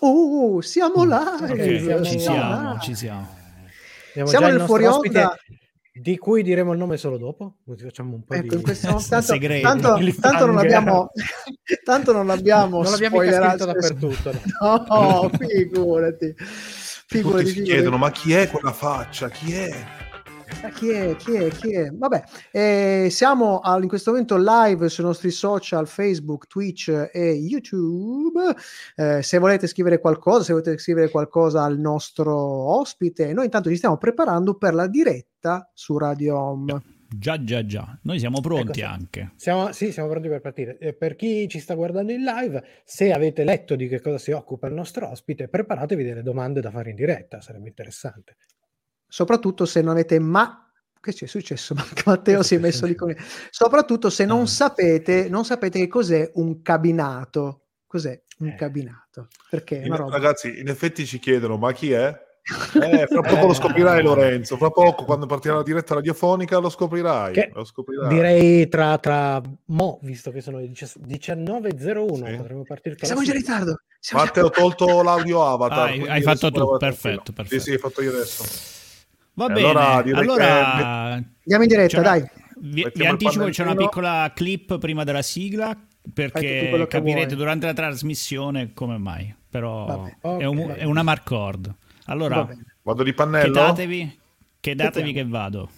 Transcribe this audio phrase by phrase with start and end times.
[0.00, 1.52] Uh, siamo live!
[1.52, 3.36] Okay, siamo ci siamo, ci siamo.
[4.12, 5.36] Siamo già il nel fuori ospite, onda.
[5.92, 7.56] di cui diremo il nome solo dopo.
[7.76, 8.62] Facciamo un po' Ecco, in di...
[8.64, 9.66] questo tanto, Segreto.
[9.68, 11.10] tanto, tanto non abbiamo
[11.84, 14.32] tanto non abbiamo Non l'abbiamo scritto dappertutto.
[14.60, 15.30] no no.
[15.30, 16.46] No, figurati Tutti
[17.06, 17.72] figurati, si figurati.
[17.72, 19.28] chiedono, ma chi è quella faccia?
[19.30, 19.86] Chi è?
[20.62, 21.14] Ma chi è?
[21.16, 21.48] Chi è?
[21.50, 21.90] Chi è?
[21.90, 28.40] Vabbè, eh, siamo al- in questo momento live sui nostri social Facebook, Twitch e YouTube.
[28.96, 33.76] Eh, se volete scrivere qualcosa, se volete scrivere qualcosa al nostro ospite, noi intanto ci
[33.76, 36.82] stiamo preparando per la diretta su Radio Home.
[37.10, 37.98] Già, già, già.
[38.02, 39.32] Noi siamo pronti Ecco, anche.
[39.36, 40.76] Siamo, sì, siamo pronti per partire.
[40.78, 44.30] E per chi ci sta guardando in live, se avete letto di che cosa si
[44.30, 48.36] occupa il nostro ospite, preparatevi delle domande da fare in diretta, sarebbe interessante.
[49.08, 50.62] Soprattutto se non avete ma
[51.00, 51.74] che c'è successo?
[52.04, 53.14] Matteo si è messo lì con
[53.50, 54.46] Soprattutto se non Ah.
[54.46, 57.62] sapete, non sapete che cos'è un cabinato.
[57.86, 58.54] Cos'è un Eh.
[58.54, 59.28] cabinato?
[59.48, 62.26] Perché In- ragazzi, in effetti ci chiedono, ma chi è?
[62.82, 67.32] Eh, fra poco lo scoprirai Lorenzo, fra poco quando partirà la diretta radiofonica lo scoprirai.
[67.34, 68.08] Che lo scoprirai.
[68.08, 72.36] Direi tra, tra mo, visto che sono le 19.01, Sì.
[72.36, 73.80] potremmo partire tra Siamo già in ritardo.
[74.12, 75.78] Matteo ho tolto l'audio avatar.
[75.88, 77.60] Ah, hai- fatto tu, perfetto, perfetto.
[77.60, 78.44] Sì, sì, hai fatto io adesso.
[79.38, 82.24] Va E bene, allora direi allora, Andiamo in diretta, dai.
[82.60, 85.76] vi, vi anticipo che c'è una piccola clip prima della sigla
[86.12, 87.36] perché che capirete vuoi.
[87.38, 91.72] durante la trasmissione come mai, però Vabbè, è, un- è una marcord.
[92.06, 92.48] Allora.
[92.82, 93.52] Vado di pannello?
[93.52, 95.12] chedatevi Vediamo.
[95.12, 95.70] che vado.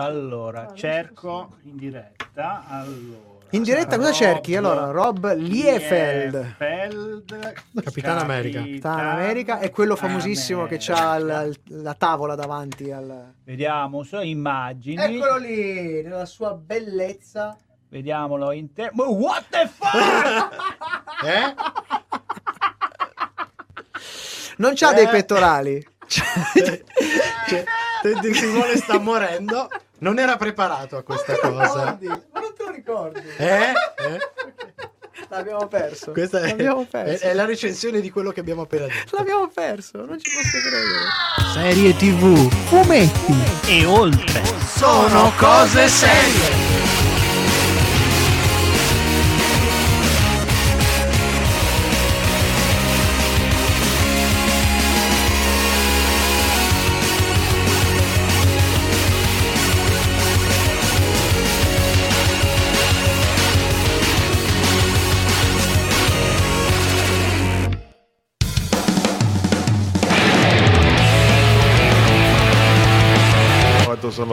[0.00, 2.64] Allora, cerco in diretta.
[2.68, 4.54] Allora, In diretta cosa Rob cerchi?
[4.54, 8.58] Allora, Rob Liefeld, Liefeld, Capitan America.
[8.60, 13.32] Capitano America, è quello famosissimo che ha la, la tavola davanti al...
[13.42, 15.02] Vediamo su immagini.
[15.02, 17.56] Eccolo lì, nella sua bellezza.
[17.88, 18.90] Vediamolo in te.
[18.92, 20.56] Ma What the fuck?
[21.26, 21.54] Eh?
[24.58, 24.94] Non c'ha Eh.
[24.94, 25.84] dei pettorali.
[26.06, 27.64] Cioè,
[28.02, 29.68] Teddy Simone sta morendo.
[30.00, 31.98] Non era preparato a questa cosa.
[32.00, 33.20] Ma non te lo ricordi?
[33.36, 33.46] Eh?
[33.46, 34.18] Eh?
[35.30, 36.12] L'abbiamo perso.
[36.12, 37.24] Questa è, L'abbiamo è- perso.
[37.24, 39.16] è la recensione di quello che abbiamo appena detto.
[39.16, 41.52] L'abbiamo perso, non ci posso credere.
[41.52, 43.34] Serie TV, fumetti.
[43.66, 44.42] e oltre.
[44.76, 46.67] Sono cose serie.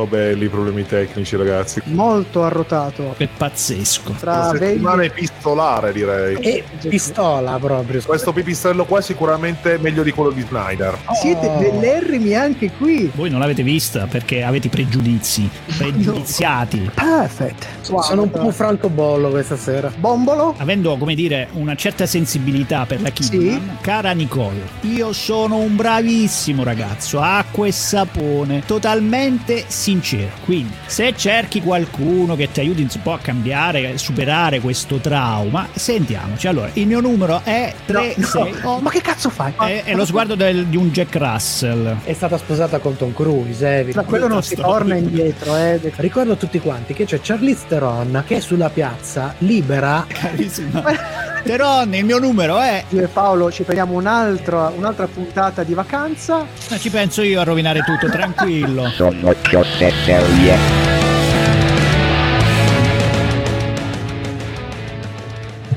[0.06, 1.82] Sono belli i problemi tecnici, ragazzi.
[1.86, 3.16] Molto arrotato.
[3.18, 4.14] È pazzesco.
[4.20, 5.08] Tra settimana vegli...
[5.08, 6.36] epistolare, direi.
[6.36, 8.02] E pistola proprio.
[8.06, 10.98] Questo pipistrello qua è sicuramente meglio di quello di Snyder.
[11.20, 11.60] Siete Oh.
[11.60, 13.12] bellerrimi anche qui.
[13.14, 16.90] Voi non l'avete vista perché avete pregiudizi, pregiudiziati.
[16.94, 17.68] Perfect.
[17.82, 19.92] Sono un po' francobollo questa sera.
[19.96, 20.56] Bombolo?
[20.58, 26.64] Avendo, come dire, una certa sensibilità per la Kidman, cara Nicole, io sono un bravissimo
[26.64, 30.32] ragazzo, acqua e sapone, totalmente sincero.
[30.44, 35.68] Quindi, se cerchi qualcuno che ti aiuti un po' a cambiare, a superare questo trauma,
[35.74, 36.48] sentiamoci.
[36.48, 38.56] Allora, il mio numero è No, 36.
[38.64, 38.80] no.
[38.84, 39.54] Ma che cazzo fai?
[39.58, 41.98] È, è lo sguardo del- di un Jack Russell.
[42.04, 43.86] È stata sposata con Tom Cruise, eh.
[43.92, 45.80] Da quello non si torna indietro, eh.
[45.98, 50.06] Ricordo a tutti quanti che c'è Charlize Theron che è sulla piazza libera.
[50.08, 51.34] Carissima.
[51.46, 52.84] Teron, il mio numero è.
[52.90, 56.44] Io e Paolo ci prendiamo un'altra, un'altra puntata di vacanza.
[56.72, 58.90] Ma ci penso io a rovinare tutto, tranquillo.
[58.98, 60.58] Sono cose serie.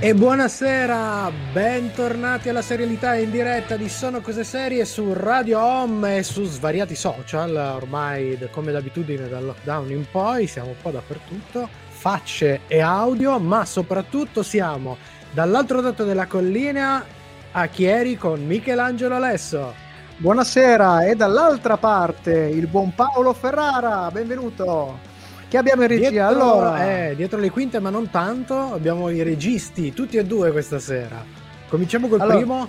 [0.01, 6.23] E buonasera, bentornati alla serialità in diretta di Sono Cose Serie su Radio Home e
[6.23, 12.61] su svariati social, ormai come d'abitudine dal lockdown in poi, siamo un po' dappertutto, facce
[12.69, 14.97] e audio, ma soprattutto siamo
[15.39, 17.05] dall'altro lato della collina
[17.53, 19.73] a Chieri con Michelangelo Alesso.
[20.17, 24.99] Buonasera, e dall'altra parte il buon Paolo Ferrara, benvenuto.
[25.47, 26.09] Che abbiamo in regia?
[26.11, 30.51] Dietro, allora, eh, dietro le quinte, ma non tanto, abbiamo i registi, tutti e due
[30.51, 31.25] questa sera.
[31.69, 32.37] Cominciamo col Allora.
[32.37, 32.69] primo.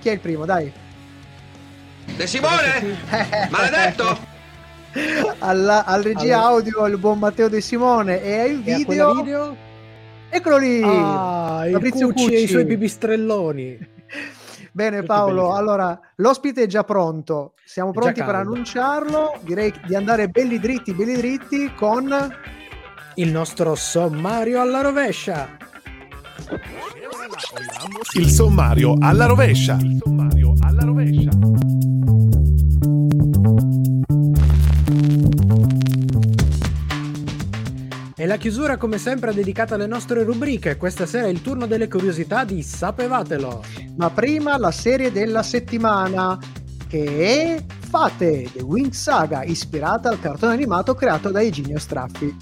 [0.00, 0.44] chi è il primo?
[0.46, 0.72] Dai.
[2.06, 2.98] De Simone!
[3.50, 4.18] Maledetto!
[5.38, 6.54] Alla, al regia Allora.
[6.56, 9.14] audio il buon Matteo De Simone e il E a video.
[9.14, 9.56] video?
[10.30, 10.82] Eccolo lì.
[10.82, 12.46] Ah, Fabrizio Cucci e i Cucci.
[12.48, 13.96] suoi pipistrelloni.
[14.72, 20.60] Bene Paolo, allora l'ospite è già pronto, siamo pronti per annunciarlo, direi di andare belli
[20.60, 22.14] dritti, belli dritti con...
[23.14, 25.48] Il nostro sommario alla rovescia.
[28.14, 29.76] Il sommario alla rovescia.
[29.80, 31.97] Il sommario alla rovescia.
[38.20, 40.76] E la chiusura come sempre è dedicata alle nostre rubriche.
[40.76, 43.62] Questa sera è il turno delle curiosità di Sapevatelo.
[43.94, 46.36] Ma prima la serie della settimana
[46.88, 52.36] che è Fate, The Wing Saga, ispirata al cartone animato creato da Eugenio Straffi.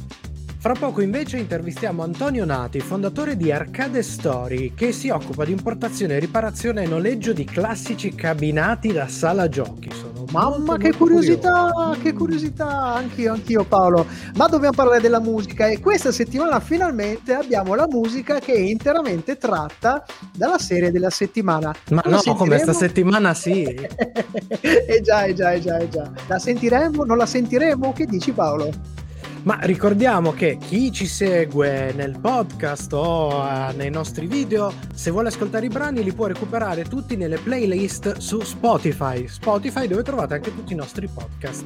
[0.67, 6.19] Fra poco invece intervistiamo Antonio Nati, fondatore di Arcade Story, che si occupa di importazione,
[6.19, 9.93] riparazione e noleggio di classici cabinati da sala giochi.
[9.93, 12.01] Sono Mamma molto, che molto curiosità, curioso.
[12.03, 14.07] che curiosità, anch'io, anch'io Paolo.
[14.35, 19.39] Ma dobbiamo parlare della musica e questa settimana finalmente abbiamo la musica che è interamente
[19.39, 20.05] tratta
[20.35, 21.73] dalla serie della settimana.
[21.91, 23.13] Ma La no, come sta sentiremo?
[23.13, 23.63] settimana sì.
[23.63, 26.11] eh già, eh già, eh già, eh già.
[26.27, 27.05] La sentiremo?
[27.05, 27.93] Non la sentiremo?
[27.93, 29.05] Che dici Paolo?
[29.47, 35.29] Ma ricordiamo che chi ci segue nel podcast o eh, nei nostri video, se vuole
[35.29, 39.29] ascoltare i brani, li può recuperare tutti nelle playlist su Spotify.
[39.29, 41.65] Spotify dove trovate anche tutti i nostri podcast.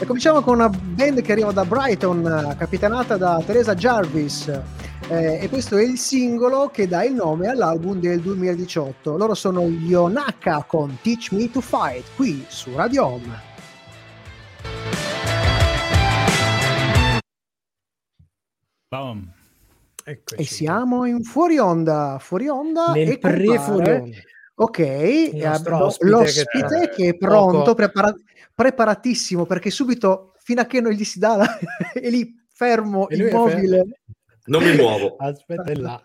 [0.00, 4.48] E cominciamo con una band che arriva da Brighton, capitanata da Teresa Jarvis.
[5.08, 9.18] Eh, e questo è il singolo che dà il nome all'album del 2018.
[9.18, 13.55] Loro sono Yonaka con Teach Me to Fight, qui su Radio Home.
[18.88, 19.28] Boom.
[20.04, 20.40] Eccoci.
[20.40, 24.14] E siamo in fuori onda, fuori onda nel e pre-fuori
[24.58, 24.78] Ok,
[25.32, 28.14] nostro abbiamo ospite l'ospite che- che, è pronto, prepara-
[28.54, 31.58] preparatissimo perché subito, fino a che non gli si dà, la-
[31.92, 33.84] è lì fermo, E immobile.
[34.44, 35.16] Non mi muovo.
[35.18, 36.00] Aspetta è là.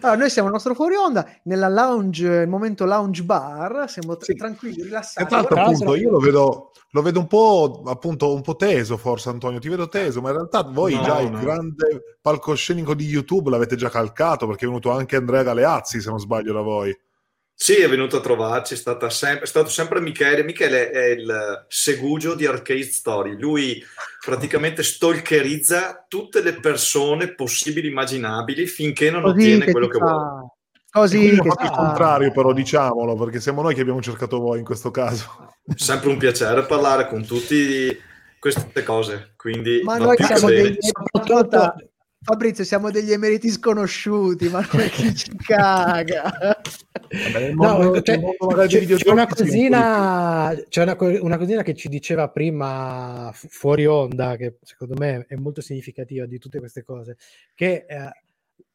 [0.00, 4.34] Allora, noi siamo al nostro fuori onda, nella lounge, il momento lounge bar, siamo Sì.
[4.34, 5.26] tranquilli, E rilassati.
[5.28, 9.28] tra l'altro, appunto, io lo vedo, lo vedo un po' appunto un po' teso, forse
[9.28, 9.58] Antonio.
[9.58, 11.38] Ti vedo teso, ma in realtà voi No, già il no.
[11.40, 16.18] grande palcoscenico di YouTube l'avete già calcato perché è venuto anche Andrea Galeazzi, se non
[16.18, 16.96] sbaglio, da voi.
[17.60, 20.44] Sì, è venuto a trovarci, è, stata sem- è stato sempre Michele.
[20.44, 23.36] Michele è il segugio di Arcade Story.
[23.36, 23.84] Lui
[24.24, 30.04] praticamente stalkerizza tutte le persone possibili, immaginabili, finché non Così ottiene che quello che fa.
[30.04, 30.50] vuole.
[30.88, 31.70] Così che si il fa.
[31.70, 35.56] contrario, però diciamolo, perché siamo noi che abbiamo cercato voi in questo caso.
[35.74, 38.00] Sempre un piacere parlare con tutti
[38.38, 39.32] queste cose.
[39.36, 40.78] Quindi Ma noi siamo degli
[41.12, 41.74] ascolta,
[42.28, 44.60] Fabrizio, siamo degli emeriti sconosciuti, ma
[44.92, 46.30] chi ci caga?
[46.30, 51.74] Vabbè, nel No, mondo- cioè, mondo c'è, c'è una cosina, c'è una, una cosina che
[51.74, 56.82] ci diceva prima fu- fuori onda, che secondo me è molto significativa di tutte queste
[56.84, 57.16] cose,
[57.54, 58.10] che eh,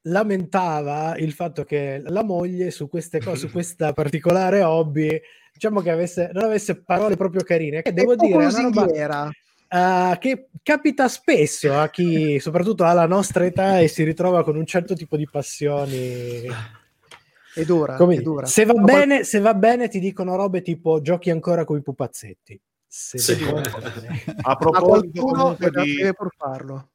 [0.08, 5.10] lamentava il fatto che la moglie su queste cose, su questa particolare hobby,
[5.54, 8.88] diciamo che avesse, non avesse parole proprio carine, che devo dire è una roba
[9.74, 14.56] eh, che capita spesso a chi soprattutto ha la nostra età e si ritrova con
[14.56, 16.44] un certo tipo di passioni.
[17.56, 18.46] È dura, Come è dire, dura.
[18.46, 21.78] Se va, Ma qual- bene, se va bene, ti dicono robe tipo giochi ancora con
[21.78, 22.60] i pupazzetti.
[22.88, 23.36] Se Sì.
[23.44, 23.64] bene.
[24.42, 25.98] A proposito di,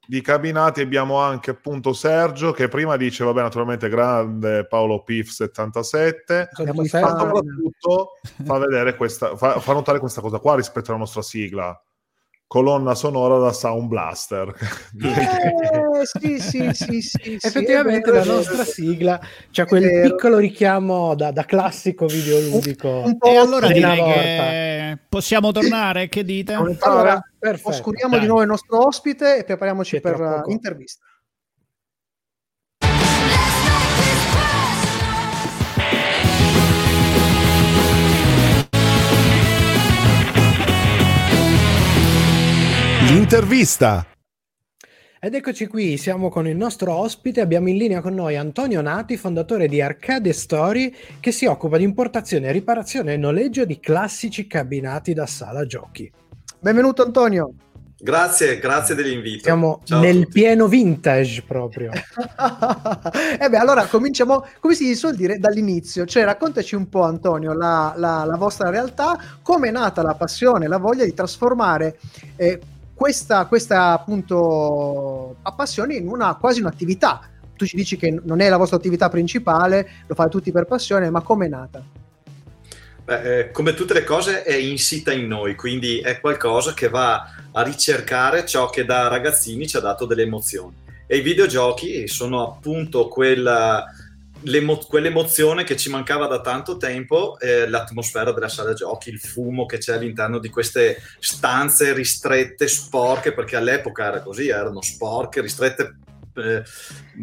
[0.06, 6.50] di cabinati abbiamo anche appunto Sergio che prima dice vabbè naturalmente grande Paolo Pif 77
[6.52, 8.10] Sono Abbiamo tipo i ma soprattutto
[8.44, 11.76] fa vedere questa fa, fa notare questa cosa qua rispetto alla nostra sigla
[12.48, 14.52] colonna sonora da Sound Blaster
[14.98, 21.14] Eh, sì, sì, sì, sì, sì, Effettivamente la nostra sigla c'ha È quel piccolo richiamo
[21.14, 22.88] da, da classico videoludico.
[23.04, 24.12] Un po' E allora direi volta.
[24.14, 26.54] che possiamo tornare, che dite?
[26.54, 27.20] Allora,
[27.62, 28.20] oscuriamo Dai.
[28.20, 31.07] di nuovo il nostro ospite e prepariamoci per l'intervista.
[43.28, 44.06] L'intervista
[45.20, 49.18] Ed eccoci qui, siamo con il nostro ospite, abbiamo in linea con noi Antonio Nati,
[49.18, 55.12] fondatore di Arcade Story, che si occupa di importazione, riparazione e noleggio di classici cabinati
[55.12, 56.10] da sala giochi.
[56.58, 57.52] Benvenuto Antonio.
[57.98, 59.42] Grazie, grazie dell'invito.
[59.42, 61.90] Siamo Ciao nel pieno vintage proprio.
[63.38, 66.06] e beh, allora cominciamo, come si suol dire, dall'inizio.
[66.06, 70.66] Cioè, raccontaci un po', Antonio, la, la- la vostra realtà, come è nata la passione,
[70.66, 71.98] la voglia di trasformare
[72.36, 72.58] eh,
[72.98, 77.20] questa, questa appunto passione in una quasi un'attività.
[77.54, 81.08] Tu ci dici che non è la vostra attività principale, lo fate tutti per passione,
[81.08, 81.80] ma come è nata?
[83.04, 87.34] Beh, eh, come tutte le cose è insita in noi, quindi è qualcosa che va
[87.52, 90.74] a ricercare ciò che da ragazzini ci ha dato delle emozioni.
[91.06, 93.84] E i videogiochi sono appunto quella,
[94.86, 99.78] quell'emozione che ci mancava da tanto tempo, eh, l'atmosfera della sala giochi, il fumo che
[99.78, 105.96] c'è all'interno di queste stanze ristrette, sporche, perché all'epoca era così, erano sporche, ristrette,
[106.36, 106.62] eh,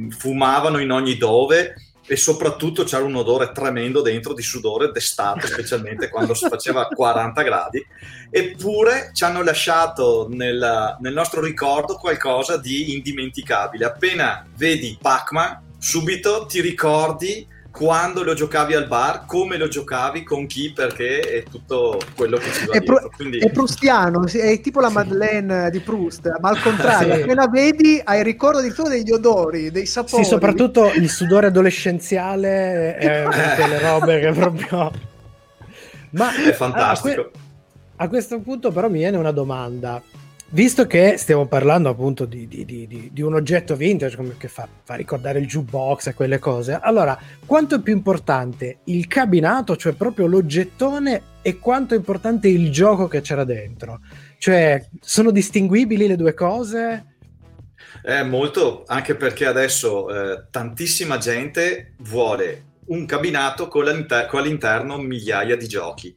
[0.09, 1.73] fumavano in ogni dove
[2.07, 7.41] e soprattutto c'era un odore tremendo dentro di sudore d'estate, specialmente quando si faceva 40
[7.41, 7.83] gradi,
[8.29, 13.85] eppure ci hanno lasciato nel, nel nostro ricordo qualcosa di indimenticabile.
[13.85, 20.47] Appena vedi Pac-Man, subito ti ricordi quando lo giocavi al bar, come lo giocavi, con
[20.47, 23.11] chi, perché è tutto quello che ci va è, dietro.
[23.15, 23.37] Quindi...
[23.37, 27.21] è prustiano, sì, è tipo la Madeleine di Proust, ma al contrario, Sì.
[27.21, 30.23] appena vedi hai il ricordo di tutto degli odori, dei sapori.
[30.23, 34.91] Sì, soprattutto il sudore adolescenziale è una di quelle robe che proprio...
[36.11, 37.21] Ma È fantastico.
[37.21, 37.31] A, que-
[37.97, 40.01] a questo punto però mi viene una domanda.
[40.49, 44.67] Visto che stiamo parlando appunto di, di- di- di- un oggetto vintage come che fa,
[44.83, 49.93] fa ricordare il jukebox e quelle cose, allora quanto è più importante il cabinato, cioè
[49.93, 53.99] proprio l'oggettone, e quanto è importante il gioco che c'era dentro?
[54.37, 57.05] Cioè, sono distinguibili le due cose?
[58.03, 64.97] Eh, molto, anche perché adesso eh, tantissima gente vuole un cabinato con, all'inter- con all'interno
[64.97, 66.13] migliaia di giochi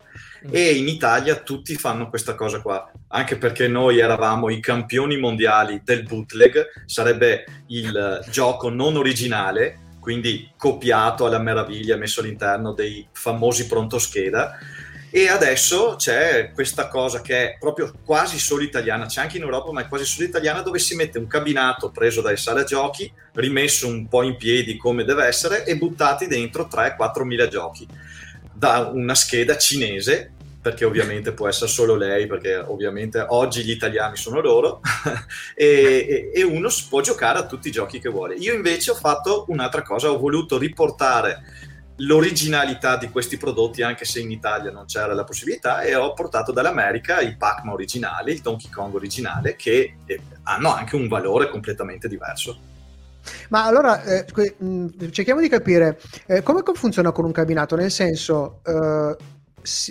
[0.51, 5.81] e in Italia tutti fanno questa cosa qua, anche perché noi eravamo i campioni mondiali
[5.85, 13.67] del bootleg, sarebbe il gioco non originale, quindi copiato alla meraviglia, messo all'interno dei famosi
[13.67, 14.57] pronto scheda.
[15.11, 19.73] E adesso c'è questa cosa che è proprio quasi solo italiana, c'è anche in Europa,
[19.73, 23.87] ma è quasi solo italiana, dove si mette un cabinato preso dalle sale giochi, rimesso
[23.87, 27.87] un po' in piedi come deve essere e buttati dentro 3-4 mila giochi
[28.53, 34.17] da una scheda cinese, perché ovviamente può essere solo lei, perché ovviamente oggi gli italiani
[34.17, 34.81] sono loro,
[35.55, 38.35] e, e- uno può giocare a tutti i giochi che vuole.
[38.35, 41.43] Io invece ho fatto un'altra cosa, ho voluto riportare
[41.99, 46.53] l'originalità di questi prodotti, anche se in Italia non c'era la possibilità, e ho portato
[46.53, 52.09] dall'America il Pac-Man originale, il Donkey Kong originale, che eh, hanno anche un valore completamente
[52.09, 52.59] diverso.
[53.51, 54.25] Ma allora eh,
[54.59, 59.17] mh, cerchiamo di capire eh, come co- funziona con un cabinato, nel senso, eh,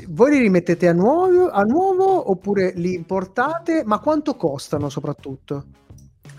[0.08, 5.66] voi li rimettete a nuovo, a nuovo oppure li importate, ma quanto costano soprattutto?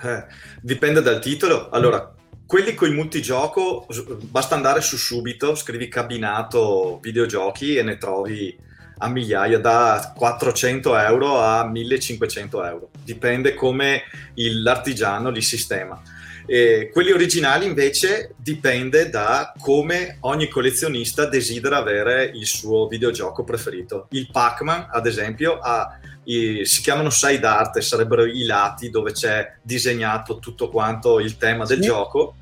[0.02, 0.24] Eh,
[0.60, 1.68] dipende dal titolo.
[1.70, 2.14] Allora,
[2.48, 3.86] quelli con il multigioco,
[4.22, 8.58] basta andare su subito, scrivi cabinato videogiochi e ne trovi
[9.00, 12.88] a migliaia, da 400 euro a 1500 euro.
[13.04, 16.00] Dipende come l'artigiano li sistema.
[16.46, 24.06] E quelli originali invece dipende da come ogni collezionista desidera avere il suo videogioco preferito.
[24.12, 29.56] Il Pac-Man, ad esempio, ha i- si chiamano side art, sarebbero i lati dove c'è
[29.62, 31.86] disegnato tutto quanto il tema del Sì.
[31.86, 32.34] gioco,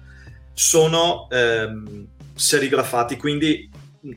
[0.52, 3.68] sono ehm, serigrafati, quindi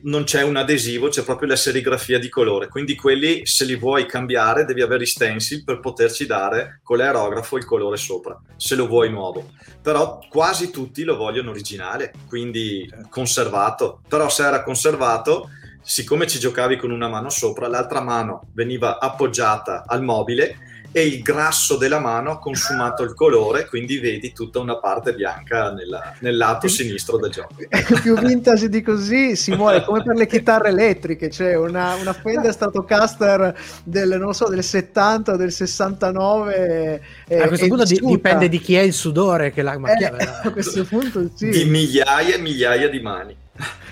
[0.02, 2.68] non c'è un adesivo, c'è proprio la serigrafia di colore.
[2.68, 7.56] Quindi quelli, se li vuoi cambiare, devi avere i stencil per poterci dare con l'aerografo
[7.56, 9.50] il colore sopra, se lo vuoi nuovo.
[9.82, 14.00] Però quasi tutti lo vogliono originale, quindi conservato.
[14.08, 15.50] Però se era conservato,
[15.90, 20.56] siccome ci giocavi con una mano sopra, l'altra mano veniva appoggiata al mobile
[20.92, 25.72] e il grasso della mano ha consumato il colore, quindi vedi tutta una parte bianca
[25.72, 27.54] nella- nel lato sinistro del gioco.
[28.02, 32.52] più vintage di così si muore come per le chitarre elettriche c'è una, una Fender
[32.52, 38.60] Stratocaster del, so, del 70 o del 69 eh, a questo punto di- dipende di
[38.60, 40.16] chi è il sudore che la Eh, macchia.
[40.42, 41.48] a questo punto sì.
[41.50, 43.39] Di migliaia e migliaia di mani.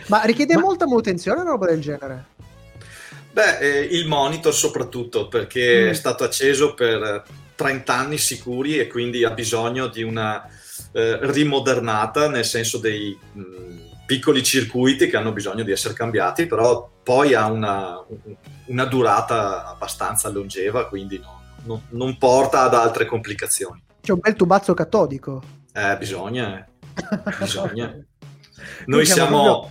[0.09, 2.25] Ma richiede Ma- molta manutenzione una roba del genere
[3.31, 5.89] Beh, eh, il monitor soprattutto perché Mm.
[5.91, 7.23] è stato acceso per
[7.55, 10.45] 30 anni sicuri e quindi ha bisogno di una
[10.93, 13.43] eh, rimodernata, nel senso dei mh,
[14.07, 18.03] piccoli circuiti che hanno bisogno di essere cambiati, però poi ha una,
[18.67, 23.83] una durata abbastanza longeva, quindi no- no- non porta ad altre complicazioni.
[24.01, 25.43] c'è un bel tubazzo catodico
[25.75, 27.95] Eh, bisogna, eh, bisogna.
[28.87, 29.71] Noi siamo...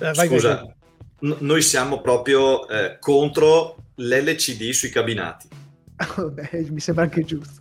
[0.00, 5.48] Eh, vai, Scusa, vai, n- noi siamo proprio eh, contro l'LCD sui cabinati.
[6.32, 7.60] Beh, mi sembra anche giusto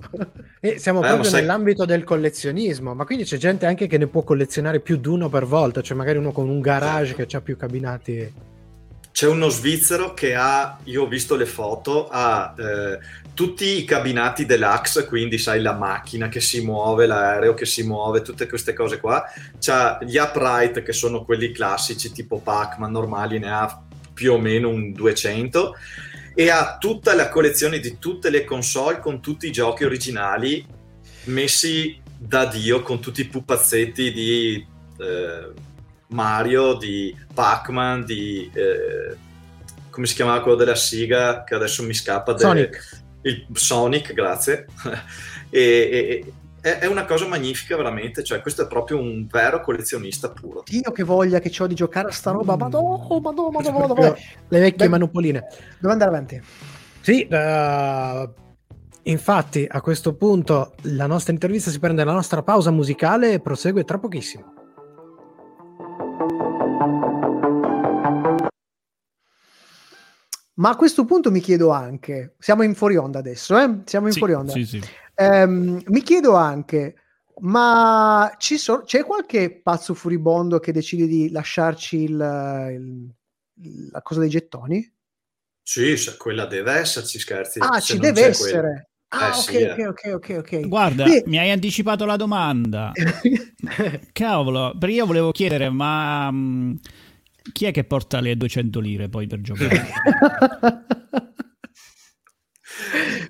[0.61, 4.07] E siamo Eh, proprio sai- nell'ambito del collezionismo, ma quindi c'è gente anche che ne
[4.07, 7.41] può collezionare più di uno per volta, cioè magari uno con un garage che ha
[7.41, 8.33] più cabinati.
[9.19, 12.99] C'è uno svizzero che ha, io ho visto le foto, ha eh,
[13.33, 18.21] tutti i cabinati deluxe, quindi sai la macchina che si muove, l'aereo che si muove,
[18.21, 19.25] tutte queste cose qua.
[19.59, 23.83] C'ha gli upright che sono quelli classici tipo Pac-Man normali, ne ha
[24.13, 25.75] più o meno un 200
[26.33, 30.65] e ha tutta la collezione di tutte le console con tutti i giochi originali
[31.25, 34.65] messi da Dio con tutti i pupazzetti di
[34.97, 35.67] eh,
[36.09, 38.49] Mario, di Pac-Man, di...
[38.53, 39.15] eh,
[39.89, 42.37] come si chiamava quello della Siga, che adesso mi scappa?
[42.37, 43.01] Sonic.
[43.23, 44.67] il Sonic, grazie.
[45.49, 50.31] e, e- è, è una cosa magnifica veramente, cioè questo è proprio un vero collezionista
[50.31, 50.63] puro.
[50.65, 54.09] Dio che voglia che ho di giocare a sta roba, madò, madò, madò, madò, Proprio
[54.09, 54.15] madò.
[54.47, 55.47] Le vecchie Beh, manopoline.
[55.79, 56.41] Devo andare avanti.
[57.01, 58.29] Sì, eh,
[59.03, 63.83] infatti a questo punto la nostra intervista si prende la nostra pausa musicale e prosegue
[63.85, 64.58] tra pochissimo.
[70.59, 73.79] Ma a questo punto mi chiedo anche, siamo in fuori onda adesso, eh?
[73.85, 74.51] Siamo in Sì, fuori onda.
[74.51, 74.81] sì, sì.
[75.15, 76.95] Ehm, mi chiedo anche,
[77.39, 83.13] ma ci so- c'è qualche pazzo furibondo che decide di lasciarci il-
[83.55, 84.93] il- la cosa dei gettoni?
[85.63, 87.59] Sì, quella deve esserci, scherzi.
[87.61, 88.89] ah, ci deve c'è quella- essere.
[89.11, 89.87] Ah, Eh, ok, sì, eh.
[89.87, 90.67] ok, ok, ok.
[90.67, 92.91] Guarda, Qui- mi hai anticipato la domanda.
[94.11, 96.75] Cavolo, perché io volevo chiedere, ma mm,
[97.51, 99.87] chi è che porta le 200 lire poi per giocare?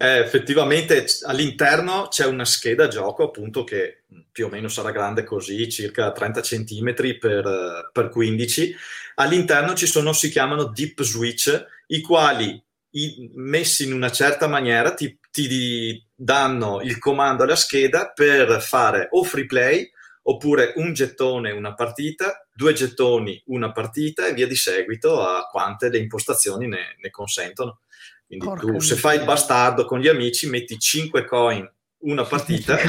[0.02, 5.70] Eh, effettivamente all'interno c'è una scheda gioco appunto che più o meno sarà grande così,
[5.70, 8.74] circa 30 cm per, eh, per 15.
[9.16, 12.62] All'interno ci sono, si chiamano deep switch, i quali
[12.92, 19.10] i- messi in una certa maniera ti, ti danno il comando alla scheda per fare
[19.12, 19.92] o free play
[20.30, 25.90] oppure un gettone una partita, due gettoni una partita e via di seguito a quante
[25.90, 27.80] le impostazioni ne, ne consentono.
[28.28, 31.68] Quindi Porca tu se fai il bastardo con gli amici metti 5 coin
[32.02, 32.78] una partita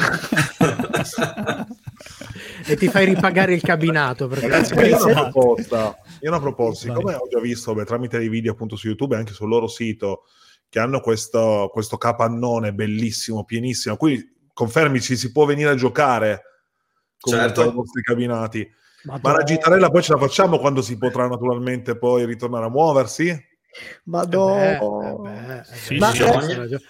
[2.65, 5.97] e ti fai ripagare il cabinato perché Ragazzi, io ho una proposta.
[6.21, 6.87] Io ho una proposta.
[6.87, 9.67] Siccome ho già visto beh, tramite dei video appunto su YouTube e anche sul loro
[9.67, 10.25] sito
[10.69, 16.50] che hanno questo, questo capannone bellissimo, pienissimo, qui confermi ci si può venire a giocare
[17.29, 17.63] Certo.
[17.65, 18.69] i vostri cabinati.
[19.03, 19.37] Ma Madonna.
[19.37, 23.35] la gitarella poi ce la facciamo quando si potrà naturalmente poi ritornare a muoversi?
[24.05, 24.71] Madonna.
[24.73, 26.21] Eh beh, eh beh, Sì, eh, sì.
[26.23, 26.81] hai ragione.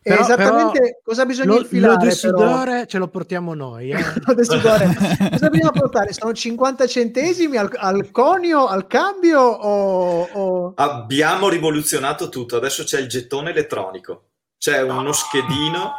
[0.00, 1.92] E Però- esattamente però cosa bisogna lo, infilare?
[1.92, 2.14] lo de però?
[2.16, 3.90] sudore ce lo portiamo noi.
[3.90, 3.96] eh.
[4.24, 4.86] Lo sudore.
[5.30, 6.12] Cosa bisogna portare?
[6.14, 10.22] Sono 50 centesimi al, al conio, al cambio o...
[10.32, 15.92] o- abbiamo rivoluzionato tutto, adesso c'è il gettone elettronico, c'è uno schedino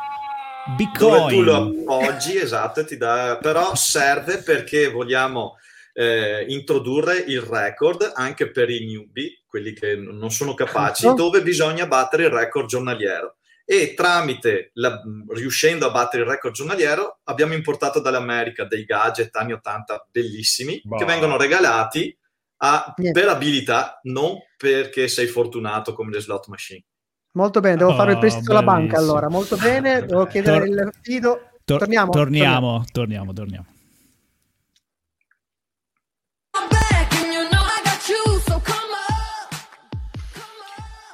[0.98, 1.80] dove tu lo Bitcoin.
[1.82, 5.58] appoggi, esatto, ti dà, però serve perché vogliamo
[5.94, 11.16] eh, introdurre il record anche per i newbie, quelli che non sono capaci, Certo.
[11.24, 13.36] dove bisogna battere il record giornaliero.
[13.66, 19.52] E tramite, la- riuscendo a battere il record giornaliero, abbiamo importato dall'America dei gadget anni
[19.54, 20.98] 80 bellissimi Bah.
[20.98, 22.16] che vengono regalati
[22.62, 26.84] a- per abilità, non perché sei fortunato come le slot machine.
[27.40, 29.30] Molto bene, devo Oh, fare il prestito alla banca allora.
[29.30, 31.42] Molto bene, devo chiedere Tor- il fido.
[31.64, 33.66] Tor- torniamo, torniamo, torniamo, torniamo.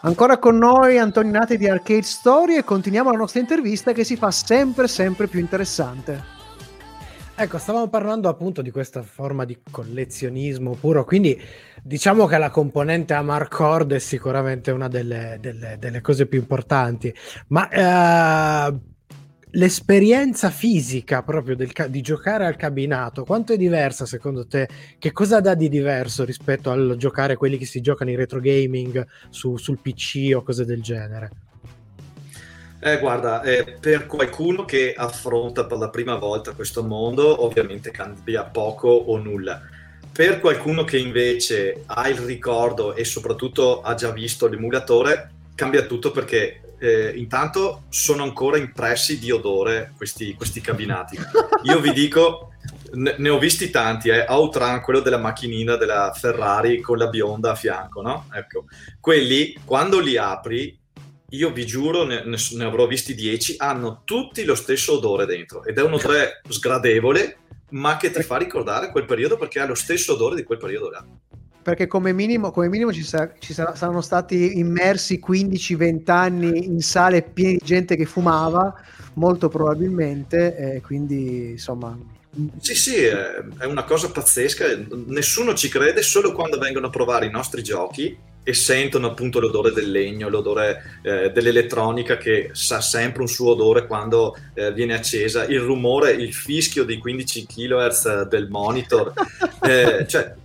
[0.02, 4.16] Ancora con noi Antonio Nati di Arcade Story e continuiamo la nostra intervista che si
[4.16, 6.35] fa sempre sempre più interessante.
[7.38, 11.38] Ecco, stavamo parlando appunto di questa forma di collezionismo puro, quindi
[11.84, 17.14] diciamo che la componente Amarcord è sicuramente una delle, delle- delle cose più importanti,
[17.48, 17.68] ma
[18.70, 18.80] eh,
[19.52, 24.70] l'esperienza fisica proprio ca- di giocare al cabinato, quanto è diversa secondo te?
[24.98, 29.06] Che cosa dà di diverso rispetto al giocare quelli che si giocano in retro gaming
[29.30, 31.30] su- sul PC o cose del genere?
[32.80, 38.44] Eh, guarda, eh, per qualcuno che affronta per la prima volta questo mondo, ovviamente cambia
[38.44, 39.62] poco o nulla.
[40.12, 46.12] Per qualcuno che invece ha il ricordo e soprattutto ha già visto l'emulatore, cambia tutto
[46.12, 51.18] perché eh, intanto sono ancora impressi di odore questi, questi cabinati.
[51.64, 52.52] Io vi dico,
[52.94, 54.26] ne, ne ho visti tanti, eh.
[54.28, 58.28] Outrun, quello della macchinina della Ferrari con la bionda a fianco, no?
[58.34, 58.66] Ecco,
[59.00, 60.78] quelli quando li apri
[61.36, 65.78] io vi giuro, ne, ne- avrò visti 10, hanno tutti lo stesso odore dentro ed
[65.78, 67.38] è un odore sgradevole,
[67.72, 70.90] ma che ti fa ricordare quel periodo perché ha lo stesso odore di quel periodo
[70.90, 71.06] là.
[71.62, 76.82] Perché come minimo, come minimo ci, sa- ci sarà- saranno stati immersi 15-20 anni in
[76.82, 78.74] sale piene di gente che fumava,
[79.14, 81.98] molto probabilmente, e quindi insomma...
[82.60, 84.66] Sì, sì, è, è una cosa pazzesca,
[85.08, 88.16] nessuno ci crede solo quando vengono a provare i nostri giochi
[88.48, 93.88] e sentono appunto l'odore del legno, l'odore eh, dell'elettronica che sa sempre un suo odore
[93.88, 99.12] quando eh, viene accesa, il rumore, il fischio dei 15 kHz del monitor,
[99.66, 100.36] Eh, cioè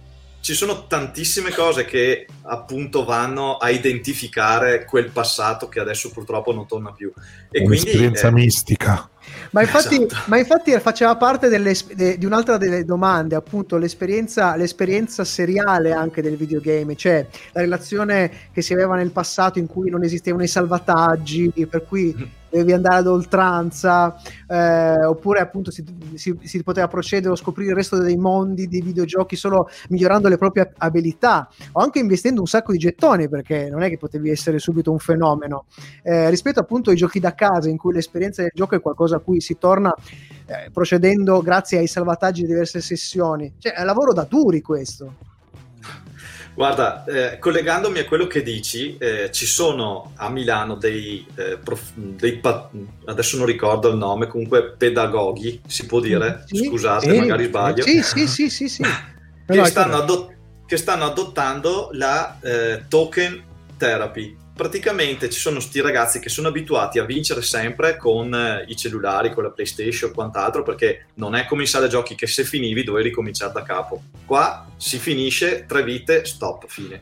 [0.41, 6.67] ci sono tantissime cose che appunto vanno a identificare quel passato che adesso purtroppo non
[6.67, 7.13] torna più.
[7.51, 9.10] E quindi Un'esperienza eh, mistica.
[9.53, 10.15] Ma infatti, Esatto.
[10.27, 16.23] ma infatti faceva parte delle- de- di un'altra delle domande, appunto l'esperienza, l'esperienza seriale anche
[16.23, 20.49] del videogame, cioè la relazione che si aveva nel passato in cui non esistevano i
[20.49, 25.85] salvataggi, per cui dovevi andare ad oltranza, eh, oppure appunto si,
[26.15, 30.37] si- si poteva procedere o scoprire il resto dei mondi dei videogiochi solo migliorando le
[30.37, 34.59] proprie abilità o anche investendo un sacco di gettoni perché non è che potevi essere
[34.59, 35.67] subito un fenomeno.
[36.03, 39.21] Eh, rispetto appunto ai giochi da casa in cui l'esperienza del gioco è qualcosa a
[39.21, 39.95] cui si torna
[40.47, 43.55] eh, procedendo grazie ai salvataggi di diverse sessioni.
[43.59, 45.30] Cioè è lavoro da duri questo
[46.61, 51.95] Guarda, eh, collegandomi a quello che dici, eh, ci sono a Milano dei, eh, prof-
[51.95, 52.69] dei pa-
[53.07, 57.83] adesso non ricordo il nome, comunque pedagoghi, si può dire, Sì, scusate, sì, magari sbaglio,
[57.83, 58.83] sì sì sì sì, sì.
[59.49, 60.13] che, è stanno corretto.
[60.13, 60.35] adot-
[60.67, 63.43] che stanno adottando la eh, token
[63.79, 64.37] therapy.
[64.61, 69.33] Praticamente ci sono sti ragazzi che sono abituati a vincere sempre con eh, i cellulari,
[69.33, 72.85] con la PlayStation o quant'altro, perché non è come in sala giochi che se finivi
[72.85, 74.03] dovevi ricominciare da capo.
[74.27, 77.01] Qua si finisce, tre vite, stop, fine.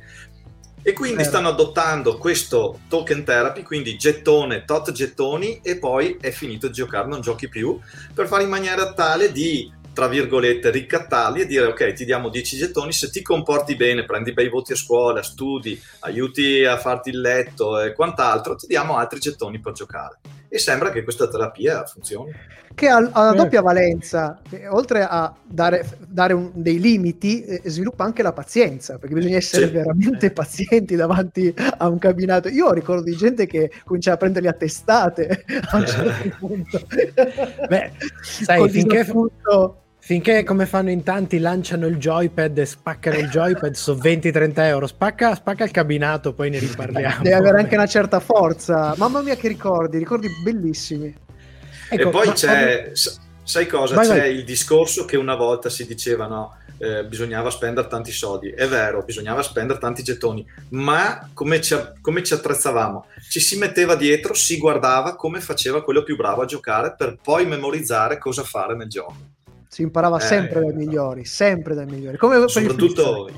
[0.83, 6.69] E quindi stanno adottando questo token therapy, quindi gettone, tot gettoni, e poi è finito
[6.69, 7.77] di giocare, non giochi più,
[8.15, 9.69] per fare in maniera tale di,
[9.99, 14.33] tra virgolette, ricattarli e dire ok, ti diamo 10 gettoni, se ti comporti bene, prendi
[14.33, 19.19] bei voti a scuola, studi, aiuti a farti il letto e quant'altro, ti diamo altri
[19.19, 20.21] gettoni per giocare.
[20.49, 22.31] E sembra che questa terapia funzioni.
[22.79, 23.37] che ha, una Eh.
[23.37, 29.15] doppia valenza oltre a dare, dare un- dei limiti eh, sviluppa anche la pazienza perché
[29.17, 29.73] bisogna essere Sì.
[29.73, 34.53] veramente pazienti davanti a un cabinato io ricordo di gente che cominciava a prenderli a
[34.53, 36.81] testate a un certo punto
[37.69, 43.29] Beh, sai, finché, disappunto- finché come fanno in tanti lanciano il joypad e spaccano il
[43.29, 47.23] joypad su 20-30 euro, spacca, spacca il cabinato, poi ne riparliamo.
[47.23, 51.15] deve avere anche una certa forza mamma mia che ricordi ricordi bellissimi
[51.91, 52.93] Ecco, e poi ma- c'è,
[53.43, 53.97] sai cosa?
[53.97, 54.35] Vai, c'è vai.
[54.37, 58.51] il discorso che una volta si diceva no, eh, bisognava spendere tanti soldi.
[58.51, 63.07] È vero, bisognava spendere tanti gettoni, ma come ci, come ci attrezzavamo?
[63.29, 67.47] Ci si metteva dietro, si guardava come faceva quello più bravo a giocare per poi
[67.47, 69.37] memorizzare cosa fare nel gioco.
[69.69, 73.31] Si imparava Eh, sempre dai migliori sempre dai migliori come soprattutto,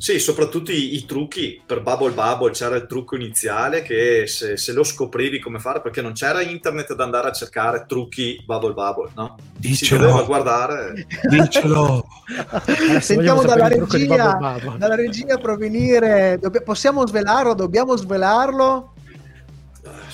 [0.00, 4.72] sì, soprattutto i, i trucchi per Bubble Bubble c'era il trucco iniziale che se, se
[4.72, 9.10] lo scoprivi come fare perché non c'era internet da andare a cercare trucchi Bubble Bubble
[9.16, 9.36] no?
[9.60, 11.06] si doveva Dicelo, guardare.
[11.28, 12.06] Dicelo.
[13.00, 14.78] Sentiamo dalla regia, Bubble Bubble.
[14.78, 16.38] dalla regia provenire.
[16.40, 17.54] Dobb- possiamo svelarlo?
[17.54, 18.92] Dobbiamo svelarlo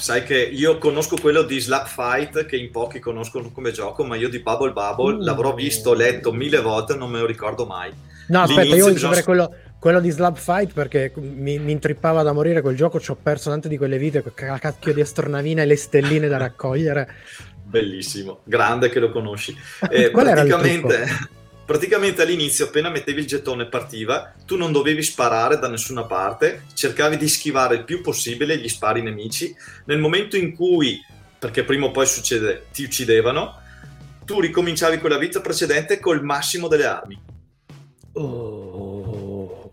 [0.05, 4.17] sai che io conosco quello di Slap Fight che in pochi conoscono come gioco ma
[4.17, 5.21] io di Bubble Bubble Uh.
[5.23, 7.90] l'avrò visto, letto mille volte non me lo ricordo mai
[8.29, 12.33] No, aspetta, L'inizio io bisogna- quello, quello di Slab Fight perché mi, mi intrippava da
[12.33, 12.99] morire quel gioco.
[12.99, 16.27] Ci ho perso tante di quelle vite, con la cacchio di astronavina e le stelline
[16.27, 17.07] da raccogliere.
[17.64, 19.55] Bellissimo, grande che lo conosci.
[19.90, 21.05] Eh, Qual praticamente,
[21.64, 27.16] praticamente all'inizio, appena mettevi il gettone partiva, tu non dovevi sparare da nessuna parte, cercavi
[27.16, 29.55] di schivare il più possibile gli spari nemici.
[29.87, 31.00] Nel momento in cui,
[31.38, 33.61] perché prima o poi succede, ti uccidevano,
[34.24, 37.20] tu ricominciavi con la vita precedente col massimo delle armi.
[38.14, 38.63] Oh.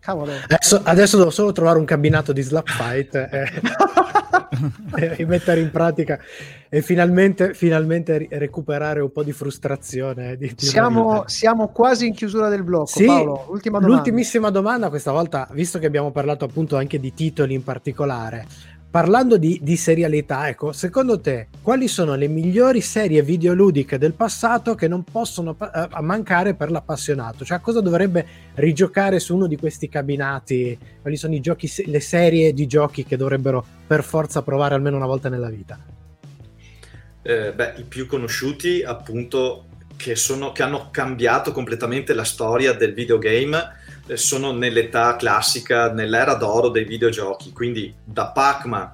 [0.02, 3.52] Cavolo Adesso, adesso devo solo trovare un cabinato di Slap Fight e,
[4.96, 6.20] e rimettere in pratica
[6.68, 10.38] e finalmente, finalmente recuperare un po' di frustrazione.
[10.38, 14.50] Di, di una siamo, siamo quasi in chiusura del blocco Sì, Paolo ultima domanda L'ultimissima
[14.50, 18.46] domanda questa volta, visto che abbiamo parlato appunto anche di titoli in particolare,
[18.92, 24.76] parlando di, di serialità, ecco, secondo te quali sono le migliori serie videoludiche del passato
[24.76, 27.46] che non possono pa- eh, mancare per l'appassionato?
[27.46, 30.78] Cioè, cosa dovrebbe rigiocare su uno di questi cabinati?
[31.02, 35.30] Quali sono giochi, le serie di giochi che dovrebbero per forza provare almeno una volta
[35.30, 35.80] nella vita?
[37.24, 42.94] Eh, beh, i più conosciuti appunto che, sono, che hanno cambiato completamente la storia del
[42.94, 43.80] videogame
[44.14, 48.92] sono nell'età classica, nell'era d'oro dei videogiochi, quindi da Pac-Man,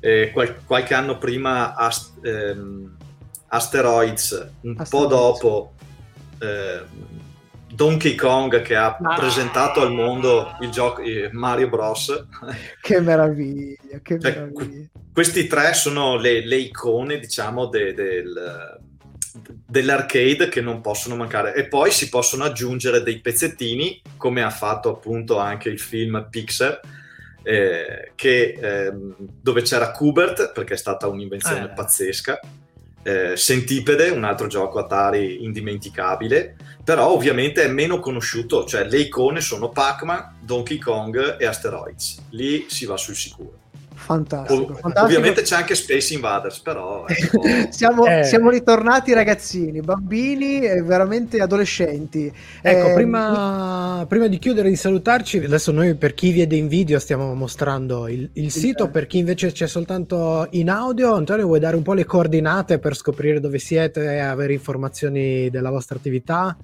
[0.00, 2.96] eh, qual- qualche anno prima Ast- ehm,
[3.48, 5.08] Asteroids, un po' Asteroids.
[5.10, 5.72] dopo
[6.40, 6.84] ehm,
[7.72, 9.14] Donkey Kong che ha Ah.
[9.14, 12.26] presentato al mondo il gioco eh, Mario Bros.
[12.80, 18.77] che meraviglia che Cioè, meraviglia questi tre sono le, le icone, diciamo, de- del,
[19.66, 21.54] dell'arcade che non possono mancare.
[21.54, 26.80] E poi si possono aggiungere dei pezzettini, come ha fatto appunto anche il film Pixar,
[27.42, 31.68] eh, che, ehm, dove c'era Kubert, perché è stata un'invenzione Eh.
[31.74, 32.40] pazzesca.
[33.04, 39.40] eh, Centipede, un altro gioco Atari indimenticabile, però ovviamente è meno conosciuto, cioè le icone
[39.40, 42.26] sono Pac-Man, Donkey Kong e Asteroids.
[42.30, 43.60] Lì si va sul sicuro.
[43.98, 45.04] Fantastico, Ov- fantastico.
[45.04, 48.22] Ovviamente c'è anche Space Invaders, però ecco, siamo, Eh.
[48.24, 52.32] siamo ritornati ragazzini, bambini e veramente adolescenti.
[52.62, 56.68] Ecco, Eh, prima, prima di chiudere e di salutarci, adesso noi per chi vede in
[56.68, 61.58] video stiamo mostrando il, il sito, per chi invece c'è soltanto in audio, Antonio vuoi
[61.60, 66.56] dare un po' le coordinate per scoprire dove siete e avere informazioni della vostra attività?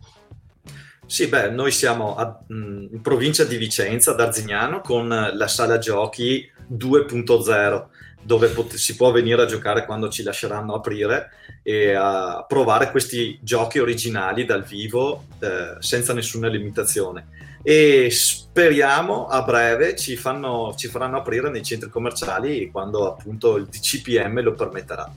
[1.06, 5.78] Sì, beh, noi siamo a- mh, in provincia di Vicenza, ad Arzignano, con la sala
[5.78, 7.90] giochi 2.0,
[8.22, 11.30] dove pot- si può venire a giocare quando ci lasceranno aprire
[11.62, 17.28] e a provare questi giochi originali dal vivo eh, senza nessuna limitazione.
[17.62, 23.66] E speriamo a breve ci, fanno- ci faranno aprire nei centri commerciali quando appunto il
[23.66, 25.10] DCPM lo permetterà.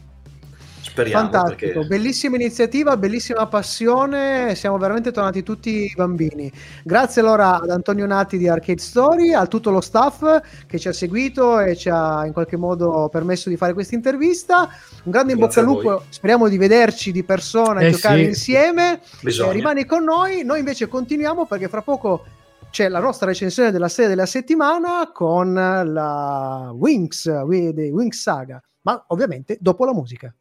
[0.89, 6.51] Speriamo Fantastico, perché bellissima iniziativa, bellissima passione, siamo veramente tornati tutti bambini.
[6.83, 10.23] Grazie allora ad Antonio Nati di Arcade Story, a tutto lo staff
[10.65, 14.69] che ci ha seguito e ci ha in qualche modo permesso di fare questa intervista.
[15.03, 18.19] Un grande in Grazie bocca al lupo, speriamo di vederci di persona e Eh giocare
[18.21, 18.25] sì.
[18.25, 19.01] insieme.
[19.21, 22.25] Eh, rimani con noi, noi invece continuiamo perché fra poco
[22.71, 29.57] c'è la nostra recensione della serie della settimana con la Winx, Winx Saga, ma ovviamente
[29.59, 30.33] dopo la musica.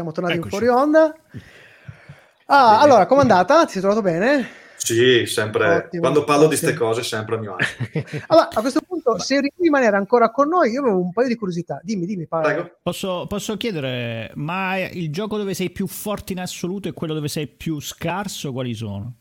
[0.00, 0.54] Siamo tornati Eccoci.
[0.54, 1.14] in fuori onda.
[2.46, 2.82] Ah, Bene.
[2.82, 3.66] allora, com'è andata?
[3.66, 4.48] Ti sei trovato bene?
[4.78, 5.76] Sì, sempre.
[5.76, 7.66] Ottimo, quando parlo di queste cose, sempre a mio agio.
[8.28, 11.28] Allora, a questo punto, se riesci a rimanere ancora con noi, io avevo un paio
[11.28, 11.80] di curiosità.
[11.82, 12.46] Dimmi, dimmi, Paolo.
[12.46, 12.78] Prego.
[12.82, 17.28] Posso, posso chiedere, ma il gioco dove sei più forte in assoluto e quello dove
[17.28, 19.16] sei più scarso, quali sono?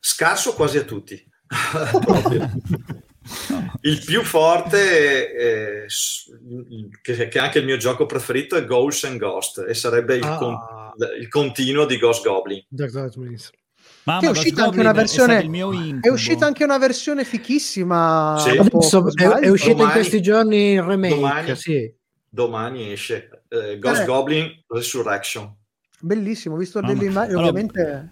[0.00, 1.22] Scarso quasi a tutti.
[3.82, 6.30] Il più forte, s-
[7.02, 10.24] che, che è anche il mio gioco preferito, è Ghosts and Ghost e sarebbe il,
[10.24, 10.36] Ah.
[10.36, 10.58] con-
[11.18, 12.62] il continuo di Ghost Goblin.
[14.06, 16.12] Mamma, Che è uscita anche una è versione- È incubo.
[16.12, 18.36] uscita anche una versione fichissima.
[18.38, 18.50] Sì.
[18.58, 21.90] Adesso è, è uscito in questi giorni il remake, domani- sì.
[22.28, 24.04] Domani esce eh, Ghost Eh.
[24.04, 25.56] Goblin Resurrection.
[26.00, 26.92] Bellissimo, ho visto Mamma.
[26.92, 28.10] delle immagini, Allora, ovviamente.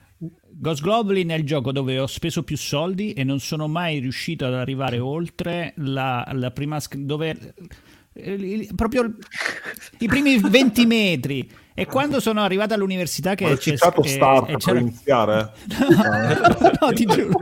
[0.62, 4.46] Ghost Goblin è il gioco dove ho speso più soldi e non sono mai riuscito
[4.46, 7.54] ad arrivare oltre la, la prima sc- dove
[8.14, 9.16] il- proprio il-
[9.98, 14.50] i primi 20 metri e quando sono arrivato all'università che Ho c'è- citato eh, Start
[14.50, 15.50] eh, per iniziare.
[16.80, 17.40] no, ti giuro,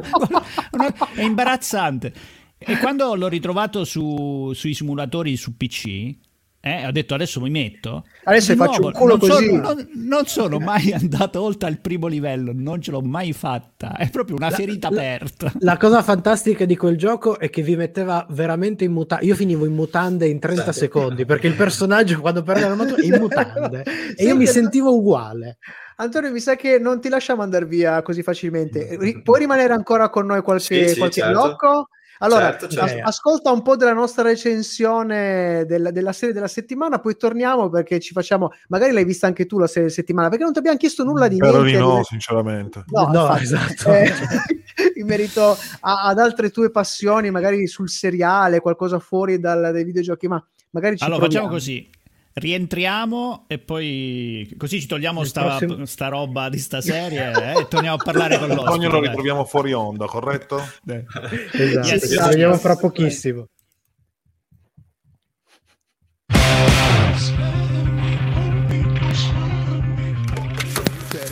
[1.14, 2.12] è imbarazzante.
[2.56, 6.14] E quando l'ho ritrovato su- sui simulatori su PC,
[6.62, 8.04] eh, ho detto adesso mi metto.
[8.24, 9.56] Adesso faccio un culo non sono- così.
[9.56, 13.96] non, non sono mai andato oltre al primo livello, non ce l'ho mai fatta.
[13.96, 15.52] È proprio una ferita la- aperta.
[15.60, 19.24] La cosa fantastica di quel gioco è che vi metteva veramente in mutande.
[19.24, 20.78] Io finivo in mutande in 30 Sì.
[20.80, 23.82] secondi perché il personaggio quando perde l'armatura è in mutande
[24.16, 25.58] e io mi Senti, sentivo uguale.
[25.96, 28.96] Antonio, mi sa che non ti lasciamo andare via così facilmente.
[28.98, 31.40] Ri- puoi rimanere ancora con noi qualche, Sì, sì, qualche certo.
[31.40, 31.88] blocco?
[32.22, 32.84] Allora, Certo, certo.
[33.02, 37.98] as- ascolta un po' della nostra recensione della, della serie della settimana, poi torniamo perché
[37.98, 38.50] ci facciamo.
[38.68, 41.28] Magari l'hai vista anche tu la serie della settimana, perché non ti abbiamo chiesto nulla
[41.28, 41.78] di Spero niente.
[41.80, 42.84] di no, sinceramente.
[42.88, 43.92] No, No, infatti, esatto.
[43.92, 44.12] eh,
[45.00, 50.28] in merito a- ad altre tue passioni, magari sul seriale, qualcosa fuori dal- dai videogiochi,
[50.28, 51.46] ma magari ci Allora proviamo.
[51.46, 51.90] facciamo così.
[52.32, 57.68] Rientriamo e poi così ci togliamo sta, prossimo- sta roba di sta serie eh, e
[57.68, 58.68] torniamo a parlare con l'ospite.
[58.68, 60.56] Antonio lo ritroviamo fuori onda, corretto?
[60.86, 62.60] Esatto, Yes, ci yes, vediamo yes.
[62.62, 63.46] fra pochissimo.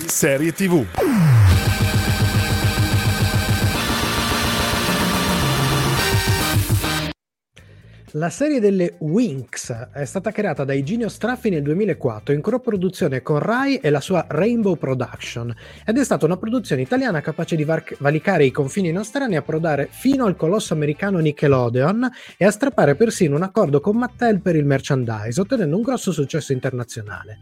[0.08, 0.84] Serie TV.
[8.12, 13.38] La serie delle Winx è stata creata da Iginio Straffi nel 2004 in coproduzione con
[13.38, 17.96] Rai e la sua Rainbow Production ed è stata una produzione italiana capace di var-
[17.98, 23.36] valicare i confini nostrani e approdare fino al colosso americano Nickelodeon e a strappare persino
[23.36, 27.38] un accordo con Mattel per il merchandise, ottenendo un grosso successo internazionale.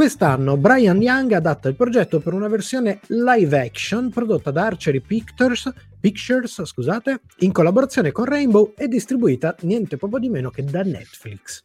[0.00, 5.70] Quest'anno Brian Young adatta il progetto per una versione live action prodotta da Archery Pictures,
[6.00, 11.60] Pictures scusate, in collaborazione con Rainbow e distribuita niente poco di meno che da Netflix.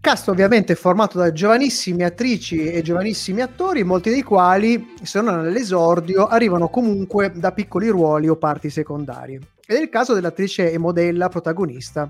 [0.00, 6.28] Cast ovviamente formato da giovanissime attrici e giovanissimi attori, molti dei quali, se non all'esordio,
[6.28, 9.40] arrivano comunque da piccoli ruoli o parti secondarie.
[9.66, 12.08] Ed è il caso dell'attrice e modella protagonista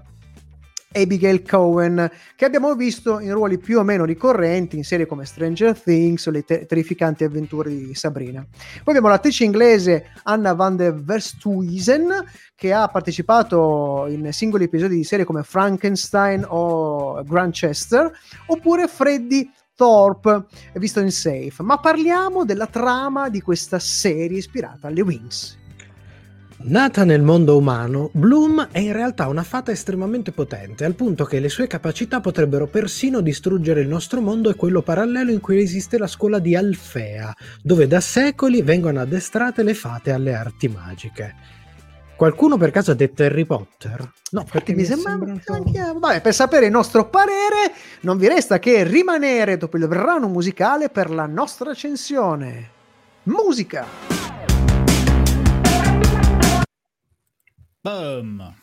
[0.92, 5.78] Abigail Cohen, che abbiamo visto in ruoli più o meno ricorrenti in serie come Stranger
[5.78, 8.40] Things o le te- terrificanti avventure di Sabrina.
[8.40, 12.24] Poi abbiamo l'attrice inglese Anna van der Verstuysen,
[12.54, 18.10] che ha partecipato in singoli episodi di serie come Frankenstein o Grantchester,
[18.46, 25.02] oppure Freddy Thorpe, visto in Safe, ma parliamo della trama di questa serie ispirata alle
[25.02, 25.56] Wings.
[26.60, 31.38] Nata nel mondo umano, Bloom è in realtà una fata estremamente potente, al punto che
[31.38, 35.98] le sue capacità potrebbero persino distruggere il nostro mondo e quello parallelo in cui esiste
[35.98, 41.34] la scuola di Alfea, dove da secoli vengono addestrate le fate alle arti magiche.
[42.16, 44.10] Qualcuno per caso ha detto Harry Potter?
[44.32, 45.98] No, perché mi, mi sembra sembrato...
[46.00, 50.88] Vabbè, per sapere il nostro parere non vi resta che rimanere dopo il brano musicale
[50.88, 52.70] per la nostra accensione.
[53.22, 54.27] Musica!
[57.88, 58.54] Boom.